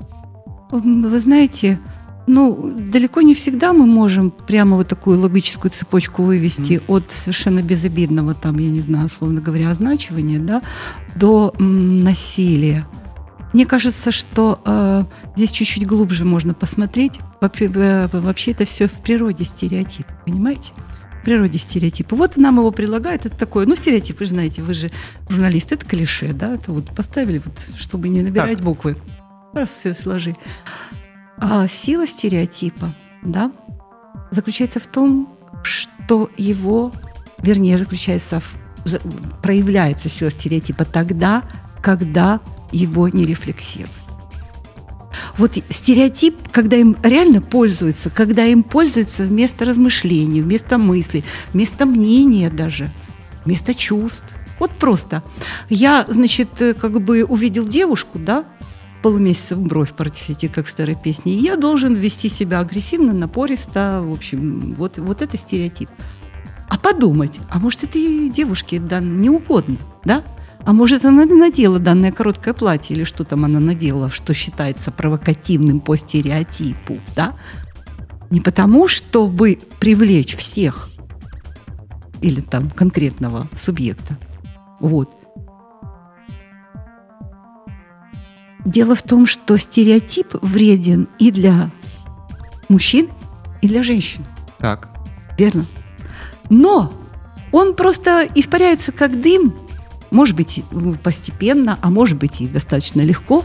[0.72, 1.78] М, Вы знаете,
[2.26, 8.34] ну, далеко не всегда мы можем прямо вот такую логическую цепочку вывести от совершенно безобидного,
[8.34, 10.60] там, я не знаю, условно говоря, означивания, да,
[11.16, 12.84] до м, насилия.
[13.53, 15.03] Мне кажется, что э,
[15.35, 17.19] здесь чуть-чуть глубже можно посмотреть.
[17.41, 20.73] Вообще, э, вообще это все в природе стереотип, понимаете?
[21.21, 22.15] В природе стереотипы.
[22.15, 24.91] Вот нам его предлагают, это такое, ну, стереотип, вы же знаете, вы же
[25.29, 28.65] журналист, это клише, да, это вот поставили, вот, чтобы не набирать так.
[28.65, 28.95] буквы.
[29.53, 30.35] Раз все сложи.
[31.37, 33.51] А сила стереотипа, да,
[34.31, 36.91] заключается в том, что его,
[37.39, 38.57] вернее, заключается в,
[39.41, 41.43] проявляется сила стереотипа тогда,
[41.81, 42.39] когда
[42.71, 43.91] его не рефлексируют.
[45.37, 52.49] Вот стереотип, когда им реально пользуются, когда им пользуются вместо размышлений, вместо мыслей, вместо мнения
[52.49, 52.91] даже,
[53.45, 54.35] вместо чувств.
[54.59, 55.23] Вот просто.
[55.69, 58.45] Я, значит, как бы увидел девушку, да,
[59.01, 64.01] полумесяца в бровь против как в старой песне, и я должен вести себя агрессивно, напористо,
[64.05, 65.89] в общем, вот, вот это стереотип.
[66.69, 70.23] А подумать, а может, этой девушке да, не угодно, да?
[70.63, 75.79] А может, она надела данное короткое платье или что там она надела, что считается провокативным
[75.79, 77.35] по стереотипу, да?
[78.29, 80.89] Не потому, чтобы привлечь всех
[82.21, 84.17] или там конкретного субъекта.
[84.79, 85.15] Вот.
[88.63, 91.71] Дело в том, что стереотип вреден и для
[92.69, 93.09] мужчин,
[93.61, 94.23] и для женщин.
[94.59, 94.89] Так.
[95.37, 95.65] Верно.
[96.49, 96.93] Но
[97.51, 99.53] он просто испаряется как дым
[100.11, 100.63] может быть,
[101.03, 103.43] постепенно, а может быть и достаточно легко,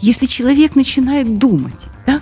[0.00, 1.88] если человек начинает думать.
[2.06, 2.20] Да?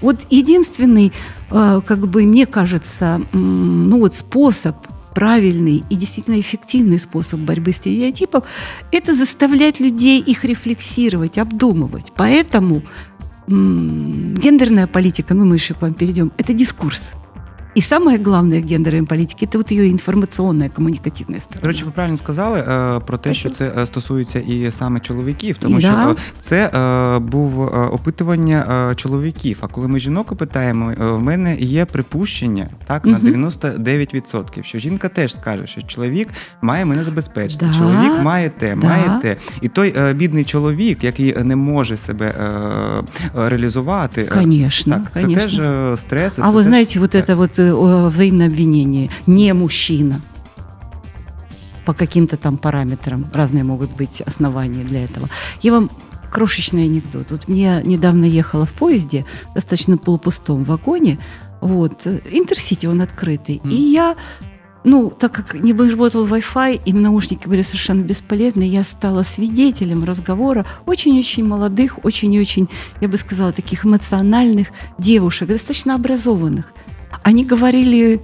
[0.00, 1.12] Вот единственный,
[1.50, 4.76] э, как бы мне кажется, ну вот способ
[5.14, 8.44] правильный и действительно эффективный способ борьбы с стереотипом–
[8.92, 12.12] это заставлять людей их рефлексировать, обдумывать.
[12.14, 12.82] Поэтому
[13.48, 17.12] гендерная политика, ну мы еще к вам перейдем, это дискурс.
[17.74, 21.62] І саме головне в гендерній політики це от її інформаційна, комунікативна сторона.
[21.62, 25.56] До речі, ви правильно сказали е, про те, що це е, стосується і саме чоловіків,
[25.58, 26.10] тому що да.
[26.10, 26.70] Е, це
[27.22, 27.60] був
[27.92, 29.58] опитування чоловіків.
[29.60, 35.34] А коли ми жінок опитаємо, в мене є припущення так на 99%, що жінка теж
[35.34, 36.28] скаже, що чоловік
[36.62, 37.66] має мене забезпечити.
[37.66, 37.78] Да.
[37.78, 38.86] Чоловік має те, да.
[38.86, 39.36] має те.
[39.60, 42.34] І той бідний чоловік, який не може себе
[43.34, 45.50] реалізувати, конечно, так, конечно.
[45.50, 46.38] це теж стрес.
[46.38, 46.66] А це ви теж...
[46.66, 49.10] знаєте, вот это вот взаимное обвинение.
[49.26, 50.20] Не мужчина.
[51.84, 53.26] По каким-то там параметрам.
[53.32, 55.28] Разные могут быть основания для этого.
[55.62, 55.90] Я вам
[56.30, 57.30] крошечный анекдот.
[57.30, 61.18] Вот мне недавно ехала в поезде, достаточно полупустом вагоне,
[61.60, 63.60] вот, Интерсити, он открытый.
[63.64, 63.70] Mm.
[63.70, 64.16] И я
[64.84, 70.64] ну, так как не работал Wi-Fi, и наушники были совершенно бесполезны, я стала свидетелем разговора
[70.86, 72.68] очень-очень молодых, очень-очень,
[73.00, 76.72] я бы сказала, таких эмоциональных девушек, достаточно образованных–
[77.22, 78.20] они говорили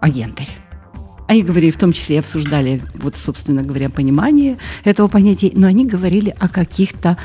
[0.00, 0.52] о гендере.
[1.26, 6.34] Они говорили, в том числе обсуждали, вот, собственно говоря, понимание этого понятия, но они говорили
[6.38, 7.18] о каких-то,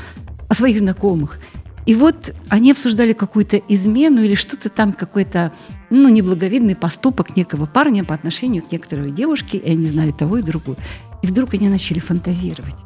[0.48, 1.40] о своих знакомых.
[1.86, 5.52] И вот они обсуждали какую-то измену или что-то там, какой-то,
[5.90, 10.42] ну, неблаговидный поступок некого парня по отношению к некоторой девушке, и они знали того и
[10.42, 10.76] другую.
[11.22, 12.84] И вдруг они начали фантазировать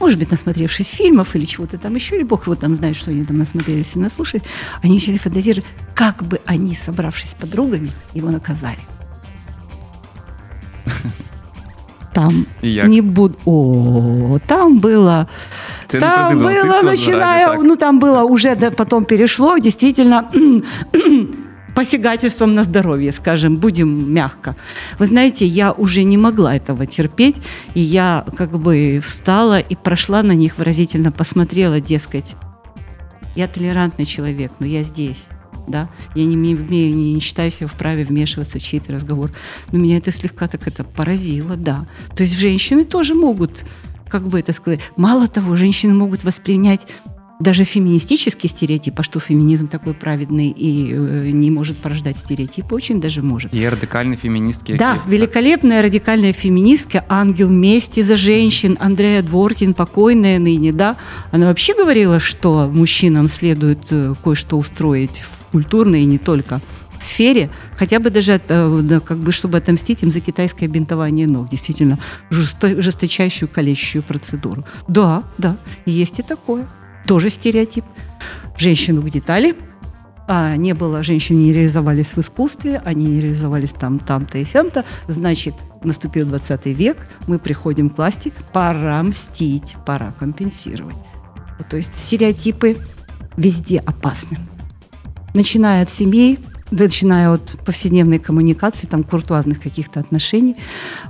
[0.00, 3.24] может быть, насмотревшись фильмов или чего-то там еще, или бог его там знает, что они
[3.24, 4.42] там насмотрелись и наслушали,
[4.82, 8.78] они начали фантазировать, как бы они, собравшись с подругами, его наказали.
[12.12, 13.38] Там не буду.
[13.44, 15.28] О, там было.
[15.86, 20.28] Там было, начиная, ну там было уже, да, потом перешло, действительно,
[21.80, 24.54] посягательством на здоровье, скажем, будем мягко.
[24.98, 27.36] Вы знаете, я уже не могла этого терпеть,
[27.74, 32.36] и я как бы встала и прошла на них выразительно, посмотрела, дескать,
[33.34, 35.24] я толерантный человек, но я здесь.
[35.66, 35.88] Да?
[36.14, 39.30] Я не, не, не, не считаю себя вправе вмешиваться в чей-то разговор.
[39.72, 41.86] Но меня это слегка так это поразило, да.
[42.14, 43.64] То есть женщины тоже могут,
[44.08, 46.86] как бы это сказать, мало того, женщины могут воспринять
[47.40, 53.00] даже феминистический стереотип, а что феминизм такой праведный и э, не может порождать стереотипы, очень
[53.00, 53.52] даже может.
[53.54, 54.76] И радикальные феминистки.
[54.76, 55.12] Да, какие?
[55.14, 60.96] великолепная радикальная феминистка, ангел мести за женщин, Андрея Дворкин, покойная ныне, да,
[61.32, 66.60] она вообще говорила, что мужчинам следует э, кое-что устроить в культурной и не только
[66.98, 67.48] сфере,
[67.78, 71.98] хотя бы даже э, как бы, чтобы отомстить им за китайское бинтование ног, действительно
[72.28, 74.66] жесто, жесточайшую калечащую процедуру.
[74.86, 76.68] Да, да, есть и такое
[77.10, 77.84] тоже стереотип.
[78.56, 79.56] Женщину угнетали,
[80.28, 84.84] а не было, женщины не реализовались в искусстве, они не реализовались там, там-то и сям-то,
[85.08, 90.94] значит, наступил 20 век, мы приходим к власти, пора мстить, пора компенсировать.
[91.68, 92.76] То есть стереотипы
[93.36, 94.38] везде опасны.
[95.34, 96.38] Начиная от семей,
[96.70, 100.54] начиная от повседневной коммуникации, там, куртуазных каких-то отношений,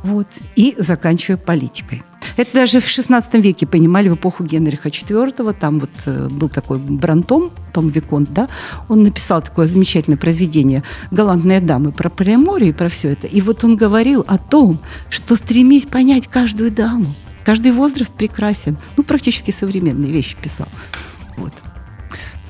[0.02, 2.02] вот, и заканчивая политикой.
[2.36, 6.78] Это даже в XVI веке понимали, в эпоху Генриха IV, там вот э, был такой
[6.78, 8.48] Брантом, по-моему, Виконт, да,
[8.88, 13.26] он написал такое замечательное произведение «Галантные дамы» про Преаморе и про все это.
[13.26, 14.78] И вот он говорил о том,
[15.08, 18.76] что стремись понять каждую даму, каждый возраст прекрасен.
[18.96, 20.68] Ну, практически современные вещи писал.
[21.36, 21.52] Вот.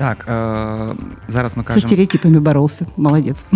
[0.01, 0.95] Так, е,
[1.27, 1.87] зараз ми кажемо.
[1.87, 2.85] стереотипами боролся.
[2.97, 3.45] Молодец.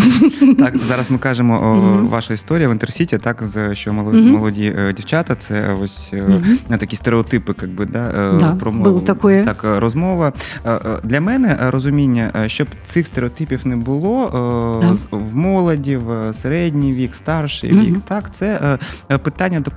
[0.59, 2.07] Так, зараз ми кажемо Мгм.
[2.07, 6.13] ваша історія в інтерсіті, так, з що молоді, молоді е, дівчата, це ось
[6.69, 8.99] на такі стереотипи, как би, да, е, Да, про було
[9.45, 10.33] так, розмова.
[11.03, 14.29] Для мене розуміння, щоб цих стереотипів не було
[14.81, 15.17] Да.
[15.17, 18.77] в молоді, в середній вік, старший вік, так, це
[19.23, 19.71] питання до,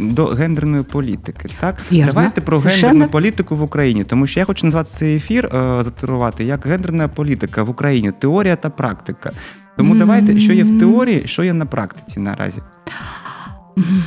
[0.00, 1.48] до гендерної політики.
[1.60, 1.76] Так?
[1.92, 2.12] Вірно.
[2.12, 2.88] Давайте про Совершенно.
[2.88, 5.48] гендерну політику в Україні, тому що я хочу назвати цей ефір,
[5.93, 9.31] е, затирувати як гендерна політика в Україні, теорія та практика.
[9.77, 9.99] Тому Мгм.
[9.99, 12.61] давайте, що є в теорії, що є на практиці наразі,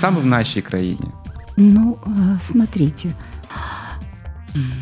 [0.01, 1.09] саме в нашій країні.
[1.57, 3.09] Ну, э, смотрите.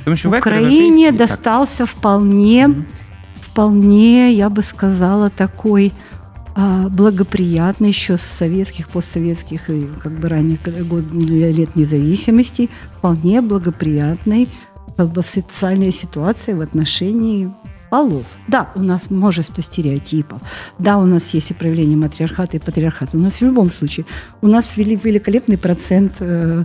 [0.04, 1.16] Тому що вектор Украине європейський, так.
[1.28, 2.84] достался вполне, Мгм.
[3.40, 5.92] вполне, я бы сказала, такой
[6.54, 10.58] а, благоприятный еще с советских, постсоветских и как бы ранних
[10.90, 11.14] год-
[11.58, 14.48] лет независимости, вполне благоприятной
[14.97, 17.51] как бы, социальная ситуация в отношении
[17.89, 18.25] полов.
[18.47, 20.41] Да, у нас множество стереотипов.
[20.79, 23.17] Да, у нас есть и проявление матриархата и патриархата.
[23.17, 24.05] Но в любом случае
[24.41, 26.63] у нас вели- великолепный процент э,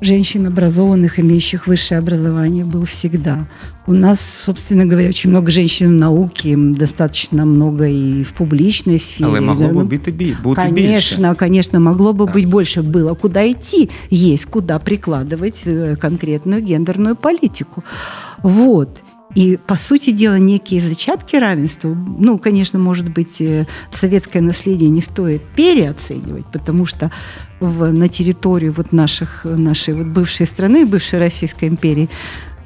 [0.00, 3.48] женщин образованных, имеющих высшее образование, был всегда.
[3.86, 9.30] У нас, собственно говоря, очень много женщин в науке, достаточно много и в публичной сфере.
[9.30, 11.34] Але могло да, б ну, бути, бути Конечно, більше.
[11.38, 12.32] конечно, могло бы Да.
[12.32, 12.82] быть больше.
[12.82, 17.82] Было куда идти, есть куда прикладывать э, конкретную гендерную политику.
[18.42, 19.02] Вот.
[19.34, 25.00] И, по сути дела, некие зачатки равенства, ну, конечно, может быть, э, советское наследие не
[25.00, 27.10] стоит переоценивать, потому что
[27.60, 32.08] в, на территорию вот наших, нашей вот бывшей страны, бывшей Российской империи,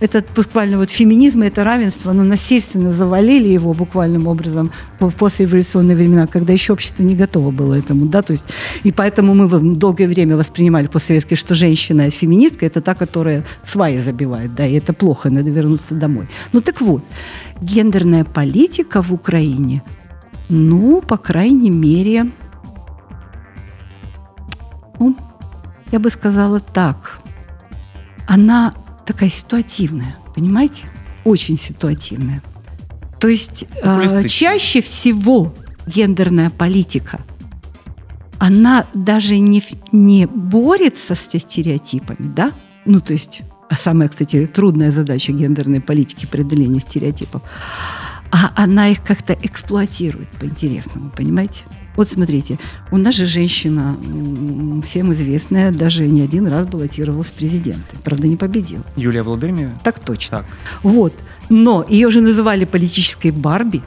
[0.03, 6.27] этот буквально вот феминизм это равенство, ну, насильственно завалили его буквальным образом в послереволюционные времена,
[6.27, 8.47] когда еще общество не готово было этому, да, то есть,
[8.83, 14.57] и поэтому мы долгое время воспринимали постсоветские, что женщина феминистка– это та, которая сваи забивает,
[14.57, 16.27] да, и это плохо, надо вернуться домой.
[16.53, 17.05] Ну, так вот,
[17.61, 19.85] гендерная политика в Украине,
[20.49, 22.33] ну, по крайней мере,
[25.03, 25.17] ну,
[25.91, 27.21] я бы сказала так,
[28.27, 28.73] она
[29.05, 30.87] такая ситуативная, понимаете?
[31.25, 32.43] Очень ситуативная.
[33.21, 35.55] То есть э, чаще всего
[35.87, 37.21] гендерная политика,
[38.39, 39.63] она даже не,
[39.93, 42.53] не борется с стереотипами, да?
[42.85, 47.43] Ну, то есть, а самая, кстати, трудная задача гендерной политики– преодоление стереотипов.
[48.31, 51.65] А она их как-то эксплуатирует по-интересному, понимаете?
[51.97, 52.59] Вот смотрите,
[52.91, 53.97] у нас же женщина,
[54.85, 57.97] всем известная, даже не один раз баллотировалась в президенты.
[58.03, 58.83] Правда, не победила.
[58.97, 59.75] Юлія Володимирівна?
[59.83, 60.39] Так точно.
[60.39, 60.47] Так.
[60.83, 61.13] Вот.
[61.51, 63.83] Но ее же называли политической Барби.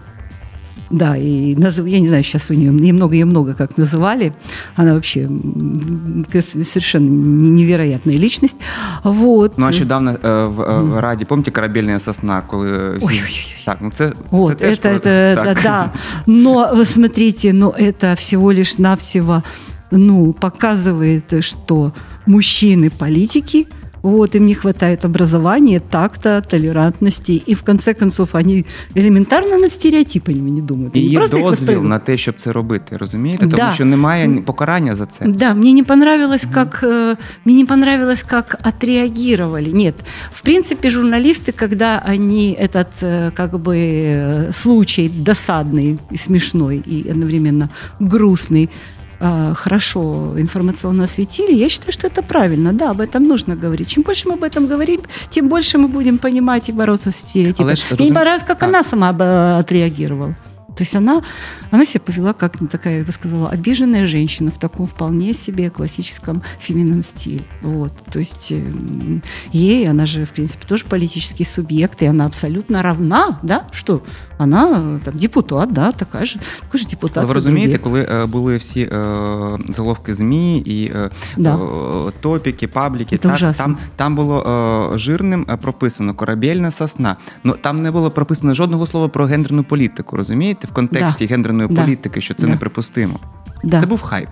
[0.93, 4.33] Да, и назыв- я не знаю, сейчас у нее немного ее много как называли.
[4.77, 8.57] Она вообще м, к- совершенно не- невероятная личность.
[9.05, 9.53] Вот.
[9.59, 13.07] Ну, а нещодавно е, в, е, в Раді, пам'ятаєте, корабельна сосна, коли всі...
[13.07, 13.55] Ой-ой-ой.
[13.65, 15.45] Так, ну це, Вот, це теж это, про- это, так.
[15.45, 15.91] да, да.
[16.27, 19.43] Но вы смотрите, но это всего лишь навсего,
[19.93, 21.93] ну, показывает, что
[22.27, 23.67] мужчины политики,
[24.05, 30.51] вот, им не хватает образования, такта, толерантности, и в конце концов они элементарно над стереотипами
[30.51, 30.97] не думают.
[30.97, 31.91] І Они є просто их дозвіл воспринимают.
[31.91, 33.39] на те, щоб це робити, розумієте?
[33.39, 33.73] Тому Да.
[33.73, 35.27] що немає ні покарання за це.
[35.27, 39.73] Да, мне не понравилось, как э, мне не понравилось, как отреагировали.
[39.73, 39.95] Нет,
[40.33, 47.11] в принципе, журналисты, когда они этот э, как бы э, случай досадный и смешной и
[47.11, 47.69] одновременно
[48.01, 48.69] грустный э,
[49.20, 52.74] хорошо информационно осветили, я считаю, что это правильно.
[52.74, 53.88] Да, об этом нужно говорить.
[53.90, 57.76] Чем больше мы об этом говорим, тем больше мы будем понимать и бороться с стереотипами.
[57.98, 58.70] Мне не понравилось, как Так.
[58.70, 60.36] она сама бы отреагировала.
[60.76, 61.24] То есть она,
[61.72, 66.44] она себя повела как такая, я бы сказала, обиженная женщина в таком вполне себе классическом
[66.60, 67.46] феминном стиле.
[67.62, 67.94] Вот.
[68.12, 69.24] То есть м,
[69.54, 74.04] ей, она же, в принципе, тоже политический субъект, и она абсолютно равна, да, что
[74.39, 77.17] она э, там депутат, да, такая же, такой же депутат.
[77.19, 78.05] Але ви как розумієте, другие.
[78.07, 78.89] коли е, були всі е,
[79.69, 81.55] заголовки ЗМІ і е, Да.
[81.55, 83.65] е, топіки, пабліки, Це так, ужасно.
[83.65, 84.43] там, там було
[84.95, 87.17] е, жирним е, прописано корабельна сосна.
[87.45, 90.67] Ну там не було прописано жодного слова про гендерну політику, розумієте?
[90.67, 91.83] В контексті гендерної Да.
[91.83, 92.53] політики, що це Да.
[92.53, 93.19] неприпустимо.
[93.65, 93.81] Да.
[93.81, 94.29] Це був хайп.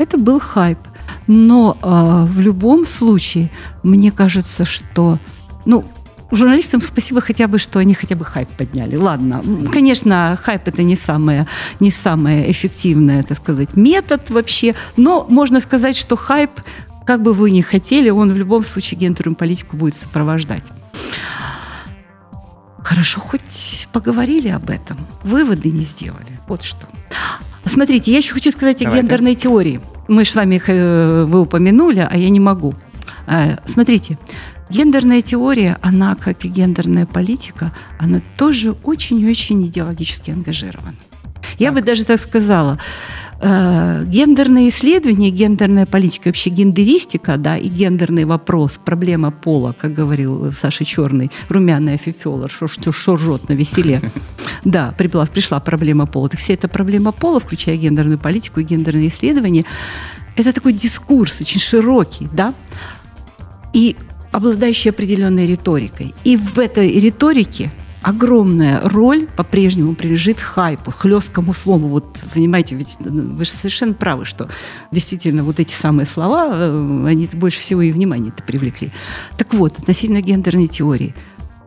[0.00, 0.78] Это был хайп.
[1.26, 3.48] Но а, в любом случае,
[3.82, 5.18] мне кажется, что,
[5.66, 5.84] ну,
[6.35, 8.95] журналистам спасибо хотя бы, что они хотя бы хайп подняли.
[8.95, 11.47] Ладно, конечно, хайп это не самое,
[11.79, 16.51] не самое эффективное, так сказать, метод вообще, но можно сказать, что хайп
[17.05, 20.63] Как бы вы ни хотели, он в любом случае гендерную политику будет сопровождать.
[22.83, 26.39] Хорошо, хоть поговорили об этом, выводы не сделали.
[26.47, 26.87] Вот что.
[27.65, 29.01] Смотрите, я еще хочу сказать о Давайте.
[29.01, 29.79] гендерной теории.
[30.07, 32.75] Мы с вами их э, вы упомянули, а я не могу.
[33.25, 34.17] Э, Смотрите,
[34.69, 40.95] гендерная теория, она, как и гендерная политика, она тоже очень и очень идеологически ангажирована.
[41.59, 42.79] Я бы даже так сказала,
[43.39, 50.51] э, гендерные исследования, гендерная политика, вообще гендеристика, да, и гендерный вопрос, проблема пола, как говорил
[50.51, 54.01] Саша Черный, румяная фифела, что, что, что ржет на веселе.
[54.65, 56.29] Да, прибыла, пришла проблема пола.
[56.29, 59.65] Так вся эта проблема пола, включая гендерную политику и гендерные исследования,
[60.37, 62.53] это такой дискурс очень широкий, да,
[63.73, 63.97] и
[64.33, 66.13] обладающий определенной риторикой.
[66.23, 67.71] И в этой риторике
[68.01, 71.87] огромная роль по-прежнему принадлежит хайпу, хлесткому слову.
[71.87, 74.49] Вот, понимаете, ведь вы же совершенно правы, что
[74.91, 78.91] действительно вот эти самые слова, э, они больше всего и внимание-то привлекли.
[79.37, 81.15] Так вот, относительно гендерной теории.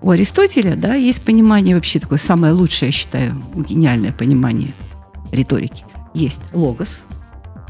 [0.02, 4.74] У Аристотеля, да, есть понимание вообще такое самое лучшее, я считаю, гениальное понимание
[5.32, 5.84] риторики.
[6.14, 7.04] Есть логос,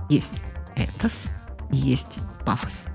[0.08, 0.42] есть
[0.74, 1.24] этос,
[1.70, 2.86] есть пафос.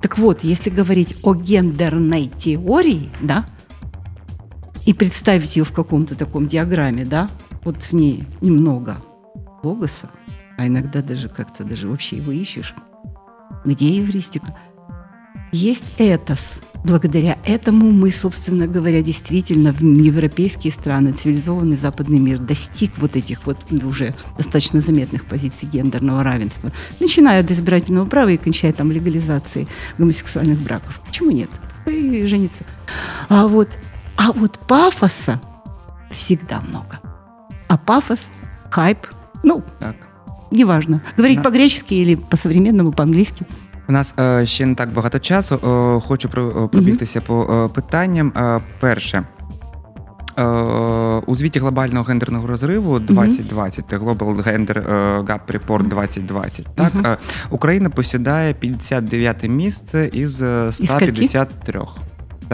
[0.00, 3.44] Так вот, если говорить о гендерной теории, да,
[4.86, 7.28] и представить ее в каком-то таком диаграмме, да,
[7.64, 9.02] вот в ней немного
[9.62, 10.10] логоса,
[10.56, 12.74] а иногда даже как-то даже вообще его ищешь.
[13.64, 14.56] Где евристика?
[15.54, 16.60] Есть этос.
[16.82, 23.46] Благодаря этому мы, собственно говоря, действительно в европейские страны, цивилизованный западный мир достиг вот этих
[23.46, 29.68] вот уже достаточно заметных позиций гендерного равенства, начиная от избирательного права и кончая там легализацией
[29.96, 31.00] гомосексуальных браков.
[31.06, 31.50] Почему нет?
[31.86, 32.64] И женится.
[33.28, 33.78] А вот,
[34.16, 35.40] а вот пафоса
[36.10, 36.98] всегда много.
[37.68, 38.32] А пафос,
[38.72, 39.06] хайп,
[39.44, 39.94] ну, Так.
[40.50, 41.00] неважно.
[41.16, 41.44] Говорить Да.
[41.44, 43.46] по-гречески или по-современному, по-английски.
[43.88, 45.54] У нас е, ще не так багато часу.
[45.54, 48.32] Е, хочу про- е, пробігтися по е, питанням.
[48.80, 49.24] Перше.
[51.26, 54.86] У звіті глобального гендерного розриву 2020, це Global Gender
[55.24, 57.16] Gap Report 2020, так, е,
[57.50, 60.90] Україна посідає 59 місце із е, скільки?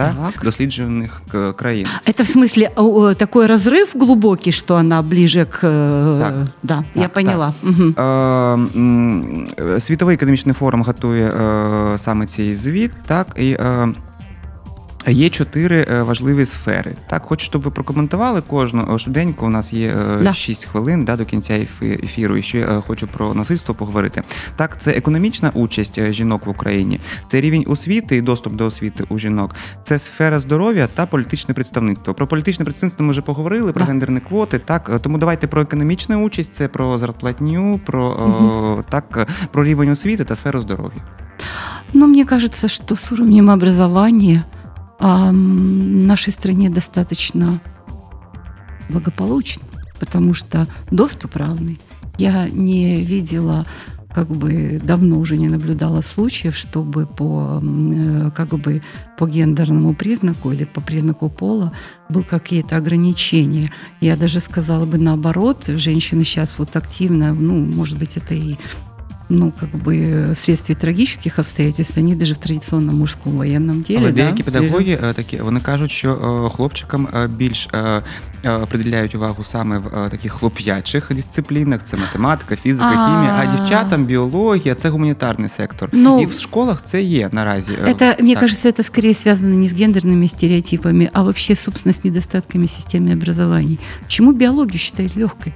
[0.00, 0.44] да, Так.
[0.44, 1.86] досліджених е, країн.
[2.06, 5.66] Это в смысле о, о, такой разрыв глубокий, что она ближе к...
[5.66, 6.34] э, Так.
[6.62, 7.52] Да, я Так, поняла.
[7.62, 7.94] Мгм.
[7.98, 9.46] Е, м,
[9.76, 13.56] е, Світовий економічний форум готує е, саме цей звіт, так і.
[15.07, 16.93] Є чотири е, важливі сфери.
[17.07, 19.45] Так, хочу, щоб ви прокоментували кожну швиденько.
[19.45, 20.33] У нас є е, Да.
[20.33, 22.37] 6 хвилин да, до кінця ефіру.
[22.37, 24.21] І ще е, хочу про насильство поговорити.
[24.55, 29.17] Так, це економічна участь жінок в Україні, це рівень освіти і доступ до освіти у
[29.19, 32.13] жінок, це сфера здоров'я та політичне представництво.
[32.13, 33.87] Про політичне представництво ми вже поговорили, про Да.
[33.91, 34.59] гендерні квоти.
[34.59, 38.11] Так, тому давайте про економічну участь, це про зарплатню, про
[38.79, 41.01] е, так, про рівень освіти та сферу здоров'я.
[41.93, 44.43] Но мне кажется, что с уровнем образования
[45.01, 47.59] а, м, нашей стране достаточно
[48.89, 49.63] благополучно,
[49.99, 51.79] потому что доступ равный.
[52.17, 53.65] Я не видела
[54.13, 58.83] как бы давно уже не наблюдала случаев, чтобы по э, как бы
[59.17, 61.71] по гендерному признаку или по признаку пола
[62.09, 63.71] был какие-то ограничения.
[64.01, 68.57] Я даже сказала бы наоборот, женщины сейчас вот активно, ну, может быть, это и
[69.30, 73.98] ну, как бы вследствие трагических обстоятельств, они даже в традиционном мужском военном деле.
[74.00, 78.02] Але да, деякі педагоги е, такі вони кажуть, що е, хлопчикам е, більш е,
[78.44, 83.06] е, приділяють увагу саме в е, таких хлоп'ячих дисциплінах: це математика, фізика, А.
[83.08, 85.88] хімія, а дівчатам біологія це гуманітарний сектор.
[85.92, 87.72] Ну, І в школах це є наразі.
[87.72, 88.40] е, Это, мне так.
[88.42, 93.78] кажется, это скорее связано не с гендерными стереотипами, а вообще, собственно, с недостатками системы образований.
[94.02, 95.52] Почему биологию считают легкой?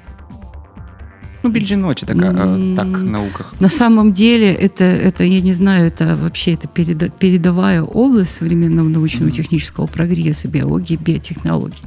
[1.49, 2.75] Ну така е, М.
[2.75, 3.53] так науках.
[3.59, 8.89] На самом деле, это, это я не знаю, это вообще это переда- передовая область современного
[8.89, 11.83] научно-технического прогресса, биологии, биотехнологий.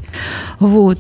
[0.60, 0.98] Вот.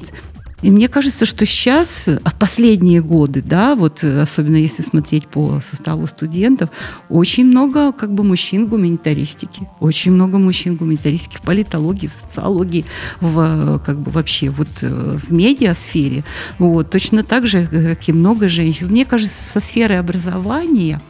[0.60, 5.60] И мне кажется, что сейчас, а в последние годы, да, вот особенно если смотреть по
[5.60, 6.70] составу студентов,
[7.08, 12.12] очень много как бы мужчин в гуманитаристике, очень много мужчин в гуманитаристике, в политологии, в
[12.12, 12.84] социологии,
[13.20, 16.24] в как бы вообще вот э, в медиасфере.
[16.58, 16.90] Вот.
[16.90, 18.88] Точно так же, как и много женщин.
[18.88, 21.00] Мне кажется, со сферы образования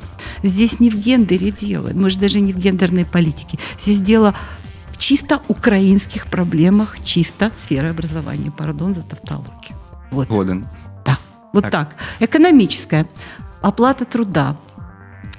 [0.43, 3.59] здесь не в гендере дело, может, даже не в гендерной политике.
[3.81, 4.35] Здесь дело
[4.99, 8.51] чисто украинских проблемах, чисто сферы образования.
[8.51, 9.77] Пардон за тавтологию.
[10.11, 10.29] Вот.
[10.29, 10.67] Годен.
[11.53, 11.71] Вот Так.
[11.73, 11.97] так.
[12.21, 13.07] Экономическая.
[13.63, 14.57] Оплата труда.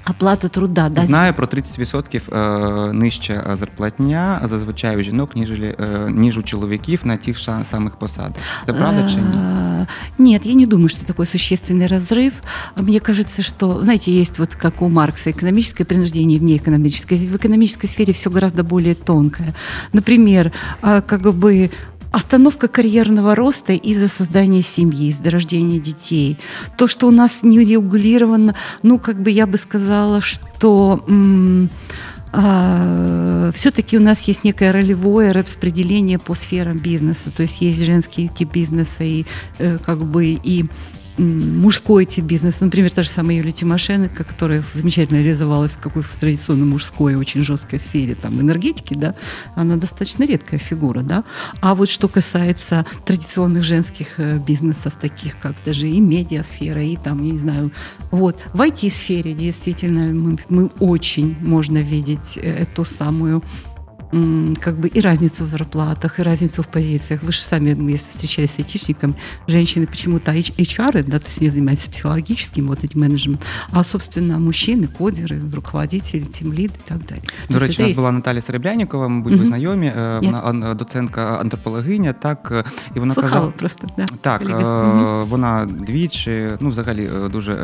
[0.07, 0.89] Оплата труда.
[0.89, 5.75] Да, Знаю про 30% е, нижча е, зарплатня зазвичай у жінок, ніж, е,
[6.09, 8.35] ніж у чоловіків на тих ша- самих посадах.
[8.65, 9.35] Це правда чи ні?
[9.35, 9.87] Э,
[10.17, 12.31] Нет, я не думаю, что такой существенный разрыв.
[12.75, 17.17] Мне кажется, что, знаете, есть вот как у Маркса экономическое принуждение и внеэкономическое.
[17.17, 19.53] В экономической сфере все гораздо более тонкое.
[19.93, 20.51] Например,
[20.81, 21.69] а, как бы
[22.10, 26.38] остановка карьерного роста из-за создания семьи, из-за рождения детей.
[26.76, 31.04] То, что у нас не регулировано, ну, как бы я бы сказала, что
[32.32, 37.30] а, все-таки у нас есть некое ролевое распределение по сферам бизнеса.
[37.30, 39.24] То есть есть женские тип бизнеса и
[39.58, 40.66] э, как бы и
[41.20, 42.64] мужской тип бизнеса.
[42.64, 47.78] Например, та же самая Юлия Тимошенко, которая замечательно реализовалась в какой-то традиционно мужской, очень жесткой
[47.78, 49.14] сфере там, энергетики, да,
[49.54, 51.02] она достаточно редкая фигура.
[51.02, 51.24] Да?
[51.60, 57.22] А вот что касается традиционных женских э, бизнесов, таких как даже и медиасфера, и там,
[57.22, 57.72] я не знаю,
[58.10, 63.42] вот, в IT-сфере действительно мы, мы очень можно видеть э, эту самую
[64.61, 67.23] как бы и разницу в зарплатах, и разницу в позициях.
[67.23, 69.15] Вы же сами, если встречались с айтишником,
[69.47, 74.87] женщины почему-то HR, да, то есть не занимаются психологическим вот этим менеджментом, а, собственно, мужчины,
[74.87, 77.21] кодеры, руководители, тімлід і так далі.
[77.49, 79.91] До речі, у нас була Наталя Серебрянікова, мабуть, ви знайомі,
[80.21, 83.51] вона доцентка антропологиня, так, і вона Слухала казала...
[83.51, 84.41] просто, да, Так,
[85.29, 87.57] вона двічі, ну, взагалі, дуже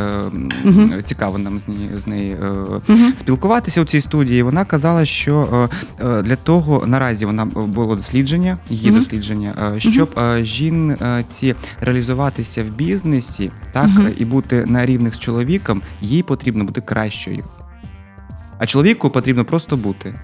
[1.04, 1.60] цікаво нам
[1.98, 2.82] з нею
[3.16, 4.44] спілкуватися у цій студії.
[4.44, 8.97] Вона казала, що для для того наразі вона було дослідження, її mm-hmm.
[8.97, 10.45] дослідження, щоб mm-hmm.
[10.45, 14.13] жінці реалізуватися в бізнесі, так mm-hmm.
[14.17, 17.45] і бути на рівних з чоловіком, їй потрібно бути кращою.
[18.59, 20.15] А чоловіку потрібно просто бути.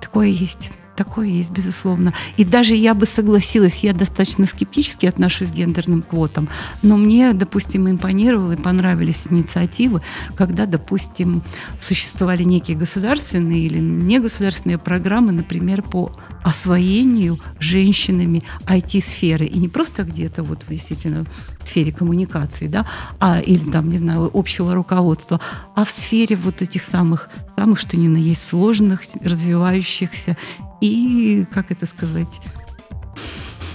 [0.00, 0.70] Такое есть.
[0.96, 2.14] Такое есть, безусловно.
[2.36, 6.48] И даже я бы согласилась, я достаточно скептически отношусь к гендерным квотам,
[6.82, 10.02] но мне, допустим, импонировало и понравились инициативы,
[10.36, 11.42] когда, допустим,
[11.80, 16.12] существовали некие государственные или негосударственные программы, например, по
[16.44, 19.46] освоению женщинами IT-сферы.
[19.46, 21.26] И не просто где-то вот действительно
[21.64, 22.86] в сфере коммуникации, да,
[23.18, 25.40] а, или там, не знаю, общего руководства,
[25.74, 30.36] а в сфере вот этих самых, самых, что ни на есть, сложных, развивающихся
[30.80, 32.40] и, как это сказать,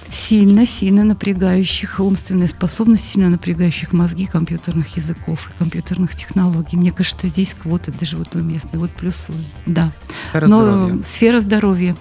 [0.09, 6.77] сильно-сильно напрягающих умственные способности, сильно напрягающих мозги компьютерных языков и компьютерных технологий.
[6.77, 8.79] Мне кажется, что здесь квоты даже вот уместны.
[8.79, 9.39] Вот плюсую.
[9.65, 9.91] Да.
[10.31, 11.03] Сфера Но здоровья.
[11.03, 11.95] сфера здоровья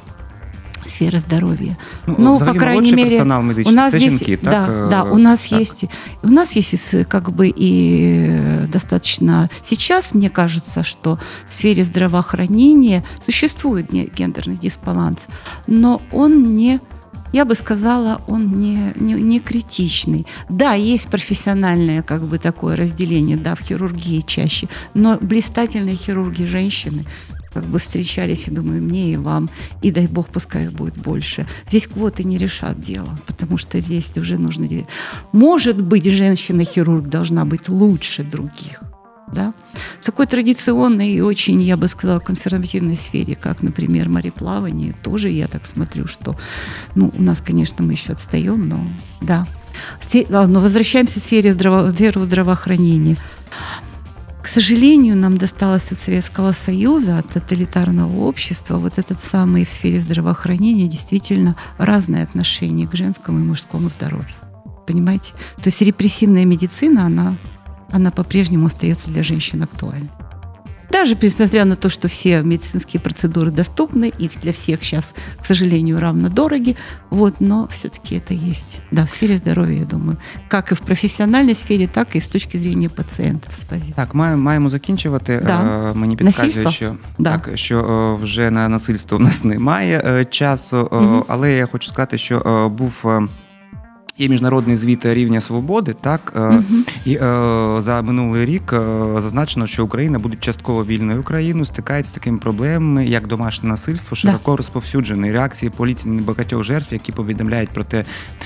[0.88, 1.76] сфера здоровья.
[2.06, 4.88] Ну, ну по крайней мере, у нас есть, жінки, да, так?
[4.88, 5.58] да, у нас так.
[5.58, 5.84] есть,
[6.22, 9.50] у нас есть как бы и достаточно.
[9.62, 15.26] Сейчас мне кажется, что в сфере здравоохранения существует гендерный дисбаланс,
[15.66, 16.80] но он не
[17.32, 20.26] я бы сказала, он не, не, не критичный.
[20.48, 27.04] Да, есть профессиональное как бы такое разделение, да, в хирургии чаще, но блистательные хирурги женщины,
[27.52, 29.50] как бы встречались, и думаю, мне и вам,
[29.82, 31.46] и дай бог, пускай их будет больше.
[31.66, 34.68] Здесь квоты не решат дело, потому что здесь уже нужно...
[35.32, 38.82] Может быть, женщина-хирург должна быть лучше других,
[39.32, 39.54] да?
[40.00, 45.46] В такой традиционной и очень, я бы сказала, консервативной сфере, как, например, мореплавание, тоже я
[45.48, 46.36] так смотрю, что,
[46.94, 48.86] ну, у нас, конечно, мы еще отстаем, но
[49.20, 49.46] да.
[50.28, 53.16] Но возвращаемся к сфере здраво, здравоохранения.
[54.42, 60.00] К сожалению, нам досталось от Советского Союза, от тоталитарного общества, вот этот самый в сфере
[60.00, 64.34] здравоохранения действительно разное отношение к женскому и мужскому здоровью.
[64.86, 65.34] Понимаете?
[65.56, 67.36] То есть репрессивная медицина, она,
[67.91, 70.09] она по-прежнему остается для женщин актуальной.
[70.93, 75.99] Даже несмотря на то, что все медицинские процедуры доступны и для всех сейчас, к сожалению,
[75.99, 76.75] равно дороги,
[77.09, 78.79] вот, но все-таки это есть.
[78.91, 80.17] Да, в сфере здоров'я, я думаю,
[80.47, 83.51] как і в професіональній сфері, так і з точки зрення пацієнтів.
[83.55, 83.93] З позиції.
[83.95, 85.41] Так, маємо, маємо закінчувати.
[85.45, 85.93] Да.
[85.93, 87.31] Мені підказують, що да.
[87.31, 91.25] так, що вже на насильство у нас немає часу, угу.
[91.27, 93.05] але я хочу сказати, що був
[94.20, 96.62] Є міжнародний звіт рівня свободи, так uh
[97.04, 97.20] і е,
[97.78, 103.06] за минулий рік е, зазначено, що Україна буде частково вільною країною, стикається з такими проблемами,
[103.06, 104.56] як домашнє насильство, широко да.
[104.56, 105.32] розповсюджене.
[105.32, 108.04] Реакції поліції на багатьох жертв, які повідомляють про те,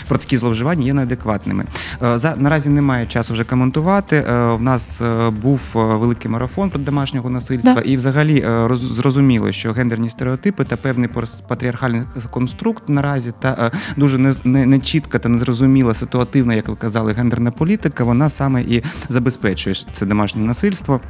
[0.08, 1.64] про такі зловживання, є неадекватними.
[2.02, 4.24] Е, за наразі немає часу вже коментувати.
[4.28, 5.02] В нас
[5.42, 7.80] був великий марафон про домашнього насильства, да.
[7.80, 11.08] і взагалі роз, зрозуміло, що гендерні стереотипи та певний
[11.48, 17.13] патріархальний конструкт наразі та дуже не, не, не та незрозуміла зрозуміла ситуативна, як ви казали,
[17.13, 21.01] гендерна політика, вона саме і забезпечує це домашнє насильство.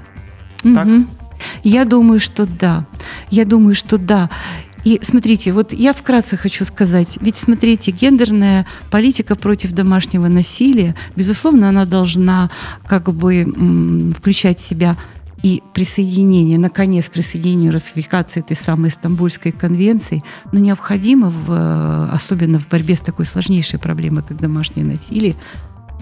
[0.66, 0.76] Угу.
[0.76, 0.88] Так?
[1.64, 2.86] Я думаю, что да.
[3.30, 4.30] Я думаю, что да.
[4.88, 11.68] И смотрите, вот я вкратце хочу сказать, ведь смотрите, гендерная политика против домашнего насилия, безусловно,
[11.70, 12.50] она должна
[12.88, 14.96] как бы включать в себя
[15.43, 20.23] и присоединение, наконец, присоединению ратификации этой самой Стамбульской конвенции,
[20.53, 25.35] но необходимо, в, особенно в борьбе с такой сложнейшей проблемой, как домашнее насилие,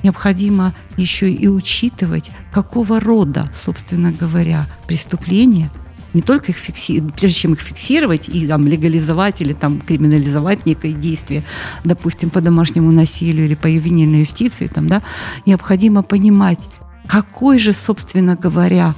[0.02, 5.70] необходимо еще и учитывать, какого рода, собственно говоря, преступления
[6.12, 10.92] не только их фиксировать, прежде чем их фиксировать и там легализовать или там криминализовать некое
[10.92, 11.44] действие,
[11.84, 15.02] допустим, по домашнему насилию или по ювенильной юстиции, там, да,
[15.46, 16.58] необходимо понимать,
[17.06, 18.96] какой же, собственно говоря,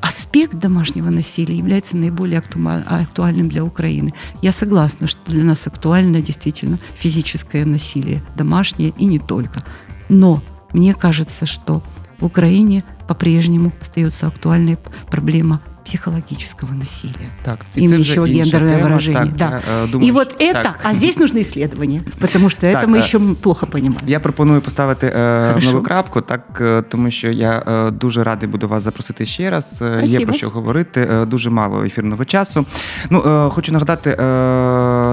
[0.00, 4.12] аспект домашнего насилия является наиболее актуальным для Украины.
[4.42, 9.64] Я согласна, что для нас актуально действительно физическое насилие, домашнее и не только.
[10.08, 10.42] Но
[10.72, 11.82] мне кажется, что
[12.18, 14.77] в Украине по-прежнему остается актуальной
[15.09, 19.25] проблема психологического насилия, так, имеющего гендерное тема, выражение.
[19.25, 19.61] Так, да.
[19.67, 20.79] Я, э, думаю, и вот это, так.
[20.83, 23.97] а здесь нужны исследования, потому що так, це ми ще плохо розуміємо.
[24.07, 28.67] Я пропоную поставити е, нову крапку, так е, тому що я е, дуже радий буду
[28.67, 29.75] вас запросити ще раз.
[29.75, 30.05] Спасибо.
[30.05, 31.09] Є про що говорити.
[31.27, 32.65] Дуже мало ефірного часу.
[33.09, 34.15] Ну хочу нагадати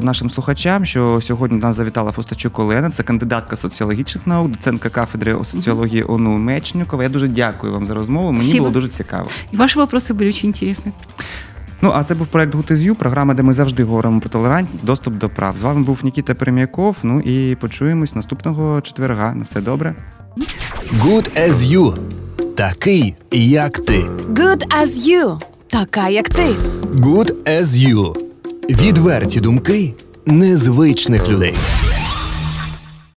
[0.02, 5.36] нашим слухачам, що сьогодні до нас завітала Фостачук Олена, це кандидатка соціологічних наук, доцентка кафедри
[5.44, 7.02] соціології ОНУ Мечникова.
[7.02, 8.31] Я дуже дякую вам за розмову.
[8.31, 8.63] Мені Спасибо.
[8.63, 9.29] було дуже цікаво.
[9.51, 10.91] І ваші вопроси були дуже інтересні.
[11.81, 15.29] Ну, а це був проект Гутезю, програма, де ми завжди говоримо про толерантність, доступ до
[15.29, 15.57] прав.
[15.57, 16.95] З вами був Нікіта Перем'яков.
[17.03, 19.33] Ну і почуємось наступного четверга.
[19.33, 19.95] На все добре.
[20.99, 21.97] Good as you.
[22.55, 23.99] Такий, як ти.
[24.29, 25.39] Good as you.
[25.67, 26.47] Така, як ти.
[26.93, 28.15] Good as you.
[28.69, 29.93] Відверті думки
[30.25, 31.53] незвичних людей.